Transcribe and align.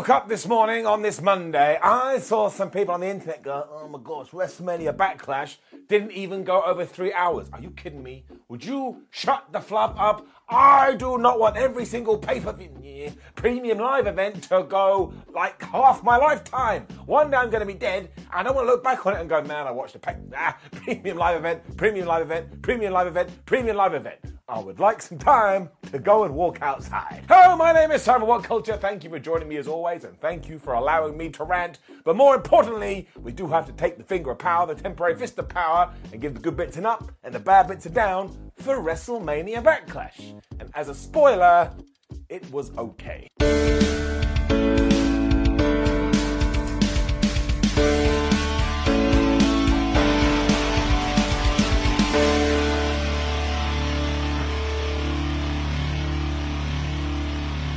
woke 0.00 0.08
up 0.08 0.30
this 0.30 0.46
morning 0.46 0.86
on 0.86 1.02
this 1.02 1.20
Monday, 1.20 1.78
I 1.82 2.20
saw 2.20 2.48
some 2.48 2.70
people 2.70 2.94
on 2.94 3.00
the 3.00 3.10
internet 3.10 3.42
go, 3.42 3.68
oh 3.70 3.86
my 3.86 3.98
gosh, 4.02 4.30
WrestleMania 4.30 4.96
Backlash 4.96 5.58
didn't 5.88 6.12
even 6.12 6.42
go 6.42 6.62
over 6.62 6.86
three 6.86 7.12
hours. 7.12 7.50
Are 7.52 7.60
you 7.60 7.70
kidding 7.72 8.02
me? 8.02 8.24
Would 8.48 8.64
you 8.64 9.02
shut 9.10 9.44
the 9.52 9.60
flub 9.60 9.96
up? 9.98 10.26
I 10.50 10.94
do 10.96 11.16
not 11.16 11.38
want 11.38 11.56
every 11.56 11.84
single 11.84 12.18
pay 12.18 12.40
per 12.40 12.52
view 12.52 12.80
premium 13.36 13.78
live 13.78 14.06
event 14.06 14.42
to 14.44 14.62
go 14.68 15.12
like 15.32 15.62
half 15.62 16.02
my 16.02 16.16
lifetime. 16.16 16.86
One 17.06 17.30
day 17.30 17.38
I'm 17.38 17.48
going 17.48 17.60
to 17.60 17.66
be 17.66 17.74
dead, 17.74 18.10
and 18.34 18.46
I 18.46 18.50
want 18.50 18.66
to 18.66 18.70
look 18.70 18.84
back 18.84 19.06
on 19.06 19.14
it 19.14 19.20
and 19.20 19.28
go, 19.28 19.42
man, 19.42 19.66
I 19.66 19.70
watched 19.70 19.94
a 19.94 19.98
pay- 19.98 20.16
ah, 20.36 20.58
premium 20.72 21.16
live 21.16 21.36
event, 21.36 21.76
premium 21.76 22.06
live 22.06 22.22
event, 22.22 22.62
premium 22.62 22.92
live 22.92 23.06
event, 23.06 23.30
premium 23.46 23.76
live 23.76 23.94
event. 23.94 24.18
I 24.48 24.58
would 24.58 24.80
like 24.80 25.00
some 25.00 25.16
time 25.16 25.70
to 25.92 25.98
go 26.00 26.24
and 26.24 26.34
walk 26.34 26.60
outside. 26.60 27.24
Hello, 27.28 27.56
my 27.56 27.72
name 27.72 27.92
is 27.92 28.02
Simon 28.02 28.26
What 28.26 28.42
Culture. 28.42 28.76
Thank 28.76 29.04
you 29.04 29.10
for 29.10 29.20
joining 29.20 29.48
me 29.48 29.56
as 29.58 29.68
always, 29.68 30.02
and 30.04 30.20
thank 30.20 30.48
you 30.48 30.58
for 30.58 30.74
allowing 30.74 31.16
me 31.16 31.30
to 31.30 31.44
rant. 31.44 31.78
But 32.04 32.16
more 32.16 32.34
importantly, 32.34 33.08
we 33.16 33.30
do 33.30 33.46
have 33.46 33.64
to 33.66 33.72
take 33.72 33.96
the 33.96 34.02
finger 34.02 34.32
of 34.32 34.38
power, 34.38 34.66
the 34.66 34.74
temporary 34.74 35.14
fist 35.14 35.38
of 35.38 35.48
power, 35.48 35.94
and 36.12 36.20
give 36.20 36.34
the 36.34 36.40
good 36.40 36.56
bits 36.56 36.76
an 36.76 36.84
up 36.84 37.12
and 37.22 37.32
the 37.32 37.38
bad 37.38 37.68
bits 37.68 37.86
a 37.86 37.90
down 37.90 38.49
for 38.60 38.76
WrestleMania 38.76 39.62
Backlash. 39.62 40.40
And 40.58 40.70
as 40.74 40.88
a 40.88 40.94
spoiler, 40.94 41.72
it 42.28 42.50
was 42.52 42.76
okay. 42.76 43.28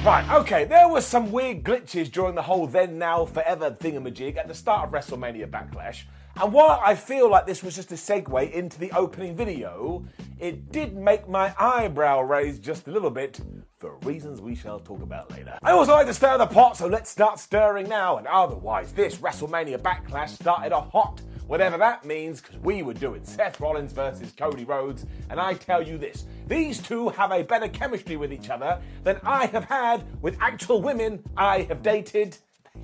Right, 0.06 0.30
okay, 0.32 0.66
there 0.66 0.90
were 0.90 1.00
some 1.00 1.32
weird 1.32 1.64
glitches 1.64 2.12
during 2.12 2.36
the 2.36 2.42
whole 2.42 2.68
then, 2.68 2.98
now, 2.98 3.24
forever 3.24 3.72
thingamajig 3.72 4.36
at 4.36 4.50
the 4.50 4.54
start 4.54 4.90
of 4.90 4.94
WrestleMania 4.94 5.50
Backlash. 5.50 6.04
And 6.42 6.52
while 6.52 6.82
I 6.84 6.96
feel 6.96 7.30
like 7.30 7.46
this 7.46 7.62
was 7.62 7.76
just 7.76 7.92
a 7.92 7.96
segue 7.96 8.52
into 8.52 8.80
the 8.80 8.92
opening 8.92 9.36
video, 9.36 10.04
it 10.40 10.72
did 10.72 10.96
make 10.96 11.30
my 11.30 11.54
eyebrow 11.60 12.22
raise 12.22 12.60
just 12.60 12.88
a 12.88 12.92
little 12.92 13.12
bit 13.12 13.40
for 13.78 13.98
reasons 13.98 14.42
we 14.42 14.56
shall 14.56 14.80
talk 14.80 15.02
about 15.02 15.30
later. 15.32 15.58
I 15.62 15.72
also 15.72 15.94
like 15.94 16.08
to 16.08 16.14
stir 16.14 16.38
the 16.38 16.48
pot, 16.48 16.76
so 16.76 16.88
let's 16.88 17.10
start 17.10 17.40
stirring 17.40 17.88
now. 17.88 18.18
And 18.18 18.26
otherwise, 18.26 18.94
this 18.94 19.18
WrestleMania 19.18 19.78
Backlash 19.78 20.30
started 20.30 20.72
off 20.72 20.92
hot 20.92 21.22
whatever 21.48 21.78
that 21.78 22.06
means, 22.06 22.42
because 22.42 22.58
we 22.60 22.84
were 22.84 22.94
doing 22.94 23.24
Seth 23.24 23.60
Rollins 23.60 23.92
versus 23.92 24.32
Cody 24.38 24.66
Rhodes, 24.66 25.06
and 25.30 25.40
I 25.40 25.54
tell 25.54 25.86
you 25.86 25.98
this 25.98 26.26
these 26.48 26.80
two 26.82 27.10
have 27.10 27.32
a 27.32 27.44
better 27.44 27.68
chemistry 27.68 28.18
with 28.18 28.34
each 28.34 28.50
other 28.50 28.82
than 29.04 29.20
I 29.24 29.46
have 29.48 29.66
had 29.66 30.04
with 30.22 30.38
actual 30.42 30.82
women 30.82 31.24
I 31.38 31.62
have 31.64 31.82
dated. 31.82 32.38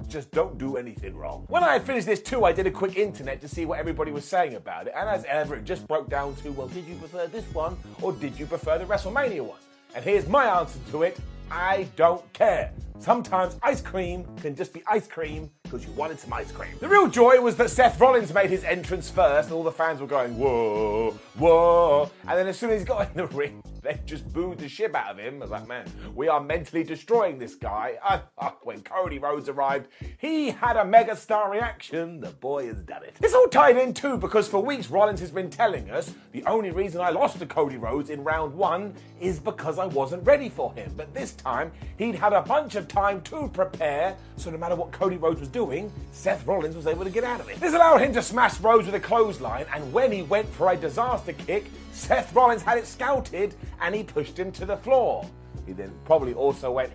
Just 0.07 0.31
don't 0.31 0.57
do 0.57 0.77
anything 0.77 1.15
wrong. 1.15 1.45
When 1.49 1.63
I 1.63 1.73
had 1.73 1.83
finished 1.83 2.07
this 2.07 2.21
too, 2.21 2.43
I 2.45 2.51
did 2.51 2.65
a 2.67 2.71
quick 2.71 2.97
internet 2.97 3.41
to 3.41 3.47
see 3.47 3.65
what 3.65 3.79
everybody 3.79 4.11
was 4.11 4.25
saying 4.25 4.55
about 4.55 4.87
it, 4.87 4.93
and 4.95 5.07
as 5.07 5.23
ever, 5.25 5.55
it 5.55 5.65
just 5.65 5.87
broke 5.87 6.09
down 6.09 6.35
to 6.37 6.51
well, 6.51 6.67
did 6.67 6.85
you 6.85 6.95
prefer 6.95 7.27
this 7.27 7.45
one 7.53 7.77
or 8.01 8.11
did 8.11 8.37
you 8.39 8.45
prefer 8.45 8.77
the 8.77 8.85
WrestleMania 8.85 9.41
one? 9.41 9.59
And 9.95 10.03
here's 10.03 10.27
my 10.27 10.45
answer 10.45 10.79
to 10.91 11.03
it 11.03 11.19
I 11.51 11.87
don't 11.95 12.21
care. 12.33 12.71
Sometimes 12.99 13.57
ice 13.63 13.81
cream 13.81 14.25
can 14.41 14.55
just 14.55 14.73
be 14.73 14.83
ice 14.85 15.07
cream 15.07 15.49
because 15.63 15.85
you 15.85 15.91
wanted 15.93 16.19
some 16.19 16.33
ice 16.33 16.51
cream. 16.51 16.71
The 16.79 16.89
real 16.89 17.07
joy 17.07 17.39
was 17.39 17.55
that 17.57 17.69
Seth 17.69 17.99
Rollins 17.99 18.33
made 18.33 18.49
his 18.49 18.63
entrance 18.63 19.09
first, 19.09 19.49
and 19.49 19.55
all 19.55 19.63
the 19.63 19.71
fans 19.71 20.01
were 20.01 20.07
going, 20.07 20.37
whoa, 20.37 21.11
whoa. 21.37 22.11
And 22.27 22.37
then 22.37 22.47
as 22.47 22.59
soon 22.59 22.71
as 22.71 22.81
he 22.81 22.85
got 22.85 23.09
in 23.09 23.17
the 23.17 23.27
ring, 23.35 23.63
they 23.81 23.99
just 24.05 24.31
booed 24.33 24.59
the 24.59 24.69
shit 24.69 24.93
out 24.95 25.11
of 25.11 25.17
him. 25.17 25.35
I 25.35 25.39
was 25.39 25.51
like, 25.51 25.67
man, 25.67 25.85
we 26.15 26.27
are 26.27 26.39
mentally 26.41 26.83
destroying 26.83 27.39
this 27.39 27.55
guy. 27.55 27.97
When 28.63 28.81
Cody 28.81 29.19
Rhodes 29.19 29.49
arrived, 29.49 29.87
he 30.17 30.51
had 30.51 30.77
a 30.77 30.83
megastar 30.83 31.49
reaction. 31.49 32.19
The 32.19 32.29
boy 32.29 32.67
has 32.67 32.77
done 32.81 33.03
it. 33.03 33.15
This 33.19 33.33
all 33.33 33.47
tied 33.47 33.77
in 33.77 33.93
too 33.93 34.17
because 34.17 34.47
for 34.47 34.61
weeks 34.61 34.89
Rollins 34.89 35.19
has 35.21 35.31
been 35.31 35.49
telling 35.49 35.89
us 35.89 36.13
the 36.31 36.43
only 36.45 36.71
reason 36.71 37.01
I 37.01 37.09
lost 37.09 37.39
to 37.39 37.45
Cody 37.45 37.77
Rhodes 37.77 38.09
in 38.09 38.23
round 38.23 38.53
one 38.53 38.93
is 39.19 39.39
because 39.39 39.79
I 39.79 39.85
wasn't 39.85 40.25
ready 40.25 40.49
for 40.49 40.73
him. 40.73 40.93
But 40.95 41.13
this 41.13 41.33
time, 41.33 41.71
he'd 41.97 42.15
had 42.15 42.33
a 42.33 42.41
bunch 42.41 42.75
of 42.75 42.87
time 42.87 43.21
to 43.21 43.49
prepare, 43.53 44.15
so 44.37 44.49
no 44.51 44.57
matter 44.57 44.75
what 44.75 44.91
Cody 44.91 45.17
Rhodes 45.17 45.39
was 45.39 45.49
doing, 45.49 45.91
Seth 46.11 46.45
Rollins 46.45 46.75
was 46.75 46.87
able 46.87 47.03
to 47.03 47.09
get 47.09 47.23
out 47.23 47.39
of 47.39 47.49
it. 47.49 47.59
This 47.59 47.73
allowed 47.73 48.01
him 48.01 48.13
to 48.13 48.21
smash 48.21 48.59
Rhodes 48.59 48.85
with 48.85 48.95
a 48.95 48.99
clothesline, 48.99 49.65
and 49.73 49.91
when 49.91 50.11
he 50.11 50.21
went 50.21 50.47
for 50.49 50.71
a 50.71 50.75
disaster 50.75 51.33
kick, 51.33 51.65
Seth 51.91 52.33
Rollins 52.33 52.61
had 52.61 52.77
it 52.77 52.87
scouted 52.87 53.55
and 53.81 53.93
he 53.93 54.03
pushed 54.03 54.37
him 54.37 54.51
to 54.53 54.65
the 54.65 54.77
floor. 54.77 55.27
He 55.65 55.73
then 55.73 55.91
probably 56.05 56.33
also 56.33 56.71
went, 56.71 56.91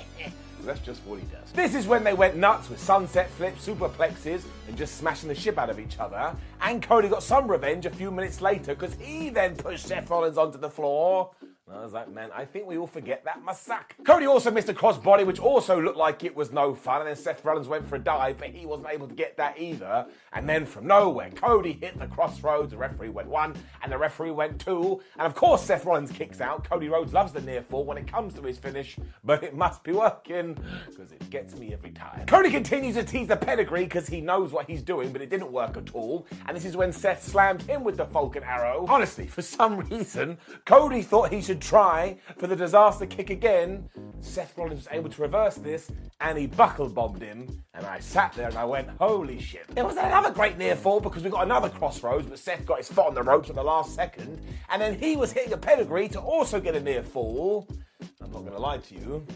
that's 0.64 0.80
just 0.80 1.02
what 1.04 1.18
he 1.18 1.24
does. 1.26 1.52
This 1.52 1.74
is 1.74 1.86
when 1.86 2.04
they 2.04 2.14
went 2.14 2.36
nuts 2.36 2.68
with 2.68 2.80
sunset 2.80 3.30
flips, 3.30 3.66
superplexes, 3.66 4.42
and 4.66 4.76
just 4.76 4.96
smashing 4.96 5.28
the 5.28 5.34
ship 5.34 5.58
out 5.58 5.70
of 5.70 5.78
each 5.78 5.98
other. 5.98 6.34
And 6.60 6.82
Cody 6.82 7.08
got 7.08 7.22
some 7.22 7.50
revenge 7.50 7.86
a 7.86 7.90
few 7.90 8.10
minutes 8.10 8.40
later 8.40 8.74
because 8.74 8.94
he 8.94 9.30
then 9.30 9.56
pushed 9.56 9.86
Seth 9.86 10.10
Rollins 10.10 10.38
onto 10.38 10.58
the 10.58 10.70
floor. 10.70 11.30
I 11.70 11.82
was 11.82 11.92
like, 11.92 12.10
man, 12.10 12.30
I 12.34 12.44
think 12.44 12.66
we 12.66 12.78
all 12.78 12.86
forget 12.86 13.24
that 13.24 13.38
suck. 13.56 13.94
Cody 14.04 14.26
also 14.26 14.50
missed 14.50 14.68
a 14.68 14.74
crossbody, 14.74 15.26
which 15.26 15.38
also 15.38 15.80
looked 15.80 15.98
like 15.98 16.24
it 16.24 16.34
was 16.34 16.52
no 16.52 16.74
fun. 16.74 17.00
And 17.00 17.08
then 17.08 17.16
Seth 17.16 17.44
Rollins 17.44 17.68
went 17.68 17.86
for 17.86 17.96
a 17.96 17.98
dive, 17.98 18.38
but 18.38 18.48
he 18.48 18.64
wasn't 18.64 18.88
able 18.90 19.06
to 19.06 19.14
get 19.14 19.36
that 19.36 19.58
either. 19.58 20.06
And 20.32 20.48
then 20.48 20.64
from 20.64 20.86
nowhere, 20.86 21.30
Cody 21.30 21.72
hit 21.72 21.98
the 21.98 22.06
Cross 22.06 22.42
Rhodes. 22.42 22.70
The 22.70 22.76
referee 22.78 23.10
went 23.10 23.28
one, 23.28 23.54
and 23.82 23.92
the 23.92 23.98
referee 23.98 24.30
went 24.30 24.60
two. 24.60 25.00
And 25.18 25.26
of 25.26 25.34
course, 25.34 25.62
Seth 25.62 25.84
Rollins 25.84 26.10
kicks 26.10 26.40
out. 26.40 26.68
Cody 26.68 26.88
Rhodes 26.88 27.12
loves 27.12 27.32
the 27.32 27.40
near 27.42 27.62
fall 27.62 27.84
when 27.84 27.98
it 27.98 28.06
comes 28.06 28.34
to 28.34 28.42
his 28.42 28.58
finish, 28.58 28.96
but 29.24 29.42
it 29.42 29.54
must 29.54 29.84
be 29.84 29.92
working 29.92 30.56
because 30.88 31.12
it 31.12 31.28
gets 31.30 31.56
me 31.56 31.72
every 31.72 31.90
time. 31.90 32.26
Cody 32.26 32.50
continues 32.50 32.94
to 32.94 33.04
tease 33.04 33.28
the 33.28 33.36
pedigree 33.36 33.84
because 33.84 34.06
he 34.06 34.20
knows 34.20 34.52
what 34.52 34.66
he's 34.68 34.82
doing, 34.82 35.12
but 35.12 35.20
it 35.20 35.28
didn't 35.30 35.52
work 35.52 35.76
at 35.76 35.94
all. 35.94 36.26
And 36.46 36.56
this 36.56 36.64
is 36.64 36.76
when 36.76 36.92
Seth 36.92 37.22
slammed 37.22 37.62
him 37.62 37.84
with 37.84 37.96
the 37.96 38.06
Falcon 38.06 38.42
Arrow. 38.42 38.86
Honestly, 38.88 39.26
for 39.26 39.42
some 39.42 39.78
reason, 39.90 40.38
Cody 40.64 41.02
thought 41.02 41.32
he 41.32 41.42
should 41.42 41.57
try 41.58 42.18
for 42.38 42.46
the 42.46 42.56
disaster 42.56 43.06
kick 43.06 43.30
again. 43.30 43.88
Seth 44.20 44.56
Rollins 44.56 44.84
was 44.84 44.88
able 44.90 45.10
to 45.10 45.22
reverse 45.22 45.56
this, 45.56 45.90
and 46.20 46.36
he 46.36 46.46
buckle 46.46 46.88
bombed 46.88 47.22
him. 47.22 47.64
And 47.74 47.86
I 47.86 48.00
sat 48.00 48.32
there 48.32 48.48
and 48.48 48.56
I 48.56 48.64
went, 48.64 48.88
holy 48.98 49.38
shit. 49.40 49.66
There 49.74 49.84
was 49.84 49.96
another 49.96 50.30
great 50.30 50.58
near 50.58 50.74
fall 50.74 51.00
because 51.00 51.22
we 51.22 51.30
got 51.30 51.44
another 51.44 51.68
Cross 51.68 52.02
Rhodes, 52.02 52.26
but 52.26 52.38
Seth 52.38 52.66
got 52.66 52.78
his 52.78 52.88
foot 52.88 53.06
on 53.06 53.14
the 53.14 53.22
ropes 53.22 53.50
at 53.50 53.56
the 53.56 53.62
last 53.62 53.94
second. 53.94 54.40
And 54.70 54.82
then 54.82 54.98
he 54.98 55.16
was 55.16 55.32
hitting 55.32 55.52
a 55.52 55.58
pedigree 55.58 56.08
to 56.08 56.20
also 56.20 56.60
get 56.60 56.74
a 56.74 56.80
near 56.80 57.02
fall. 57.02 57.68
I'm 58.22 58.32
not 58.32 58.40
going 58.40 58.52
to 58.52 58.58
lie 58.58 58.78
to 58.78 58.94
you. 58.94 59.26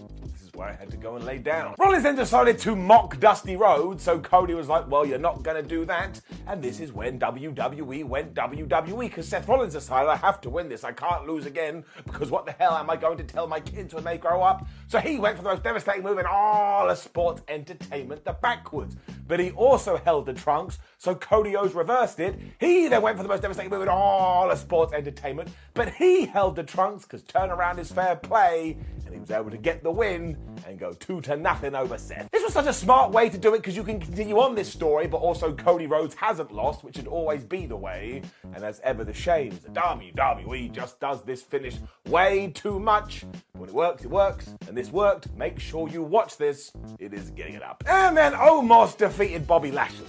Where 0.54 0.68
I 0.68 0.72
had 0.74 0.90
to 0.90 0.98
go 0.98 1.16
and 1.16 1.24
lay 1.24 1.38
down. 1.38 1.74
Rollins 1.78 2.02
then 2.02 2.14
decided 2.14 2.58
to 2.58 2.76
mock 2.76 3.18
Dusty 3.18 3.56
Rhodes, 3.56 4.02
so 4.02 4.20
Cody 4.20 4.52
was 4.52 4.68
like, 4.68 4.86
well, 4.86 5.06
you're 5.06 5.18
not 5.18 5.42
to 5.42 5.62
do 5.62 5.86
that. 5.86 6.20
And 6.46 6.62
this 6.62 6.78
is 6.78 6.92
when 6.92 7.18
WWE 7.18 8.04
went 8.04 8.34
WWE, 8.34 9.00
because 9.00 9.26
Seth 9.26 9.48
Rollins 9.48 9.72
decided, 9.72 10.10
I 10.10 10.16
have 10.16 10.42
to 10.42 10.50
win 10.50 10.68
this. 10.68 10.84
I 10.84 10.92
can't 10.92 11.26
lose 11.26 11.46
again, 11.46 11.84
because 12.04 12.30
what 12.30 12.44
the 12.44 12.52
hell 12.52 12.76
am 12.76 12.90
I 12.90 12.96
going 12.96 13.16
to 13.16 13.24
tell 13.24 13.46
my 13.46 13.60
kids 13.60 13.94
when 13.94 14.04
they 14.04 14.18
grow 14.18 14.42
up? 14.42 14.66
So 14.88 14.98
he 14.98 15.18
went 15.18 15.38
for 15.38 15.42
the 15.42 15.48
most 15.48 15.62
devastating 15.62 16.02
move 16.02 16.18
in 16.18 16.26
all 16.26 16.90
of 16.90 16.98
sports 16.98 17.40
entertainment, 17.48 18.22
the 18.26 18.34
backwards. 18.34 18.94
But 19.26 19.40
he 19.40 19.52
also 19.52 19.96
held 19.96 20.26
the 20.26 20.34
trunks, 20.34 20.78
so 20.98 21.14
Cody 21.14 21.56
O's 21.56 21.74
reversed 21.74 22.20
it. 22.20 22.38
He 22.60 22.88
then 22.88 23.00
went 23.00 23.16
for 23.16 23.22
the 23.22 23.28
most 23.30 23.40
devastating 23.40 23.70
move 23.70 23.82
in 23.82 23.88
all 23.88 24.50
of 24.50 24.58
sports 24.58 24.92
entertainment, 24.92 25.48
but 25.72 25.94
he 25.94 26.26
held 26.26 26.56
the 26.56 26.62
trunks 26.62 27.04
because 27.04 27.22
turnaround 27.22 27.78
is 27.78 27.90
fair 27.90 28.16
play, 28.16 28.76
and 29.06 29.14
he 29.14 29.20
was 29.20 29.30
able 29.30 29.50
to 29.50 29.56
get 29.56 29.82
the 29.82 29.90
win 29.90 30.36
and 30.66 30.78
go 30.78 30.92
two 30.92 31.20
to 31.22 31.36
nothing 31.36 31.74
over 31.74 31.98
Seth. 31.98 32.30
This 32.30 32.42
was 32.42 32.52
such 32.52 32.66
a 32.66 32.72
smart 32.72 33.10
way 33.12 33.28
to 33.28 33.38
do 33.38 33.54
it 33.54 33.58
because 33.58 33.76
you 33.76 33.84
can 33.84 34.00
continue 34.00 34.38
on 34.38 34.54
this 34.54 34.70
story, 34.70 35.06
but 35.06 35.18
also 35.18 35.54
Cody 35.54 35.86
Rhodes 35.86 36.14
hasn't 36.14 36.52
lost, 36.52 36.84
which 36.84 36.96
should 36.96 37.06
always 37.06 37.44
be 37.44 37.66
the 37.66 37.76
way. 37.76 38.22
And 38.54 38.64
as 38.64 38.80
ever, 38.84 39.04
the 39.04 39.14
shame 39.14 39.52
is 39.52 39.60
that 39.60 39.74
WWE 39.74 40.72
just 40.72 41.00
does 41.00 41.22
this 41.22 41.42
finish 41.42 41.76
way 42.08 42.50
too 42.54 42.78
much. 42.78 43.24
When 43.52 43.68
it 43.68 43.74
works, 43.74 44.04
it 44.04 44.10
works, 44.10 44.54
and 44.68 44.76
this 44.76 44.90
worked. 44.90 45.32
Make 45.36 45.58
sure 45.58 45.88
you 45.88 46.02
watch 46.02 46.36
this. 46.36 46.72
It 46.98 47.12
is 47.12 47.30
getting 47.30 47.54
it 47.54 47.62
up. 47.62 47.84
And 47.86 48.16
then 48.16 48.32
Omos 48.32 48.96
defeated 48.96 49.46
Bobby 49.46 49.70
Lashley 49.70 50.06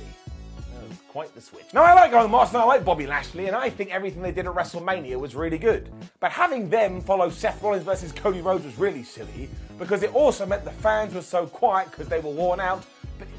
quite 1.13 1.36
the 1.36 1.42
switch. 1.42 1.71
Now, 1.75 1.83
I 1.83 1.94
like 1.94 2.12
Omos 2.12 2.48
and 2.48 2.57
I 2.57 2.63
like 2.63 2.83
Bobby 2.83 3.06
Lashley, 3.06 3.45
and 3.45 3.56
I 3.56 3.69
think 3.69 3.92
everything 3.92 4.24
they 4.24 4.31
did 4.31 4.48
at 4.48 4.56
WrestleMania 4.56 5.15
was 5.19 5.36
really 5.36 5.60
good. 5.60 5.92
But 6.19 6.31
having 6.31 6.71
them 6.71 7.01
follow 7.01 7.30
Seth 7.30 7.62
Rollins 7.62 7.83
versus 7.83 8.12
Cody 8.12 8.42
Rhodes 8.42 8.65
was 8.65 8.80
really 8.80 9.04
silly 9.04 9.48
because 9.77 10.01
it 10.01 10.12
also 10.15 10.44
meant 10.48 10.65
the 10.65 10.71
fans 10.71 11.13
were 11.13 11.21
so 11.21 11.45
quiet 11.45 11.92
because 11.92 12.07
they 12.07 12.19
were 12.19 12.31
worn 12.31 12.60
out 12.60 12.83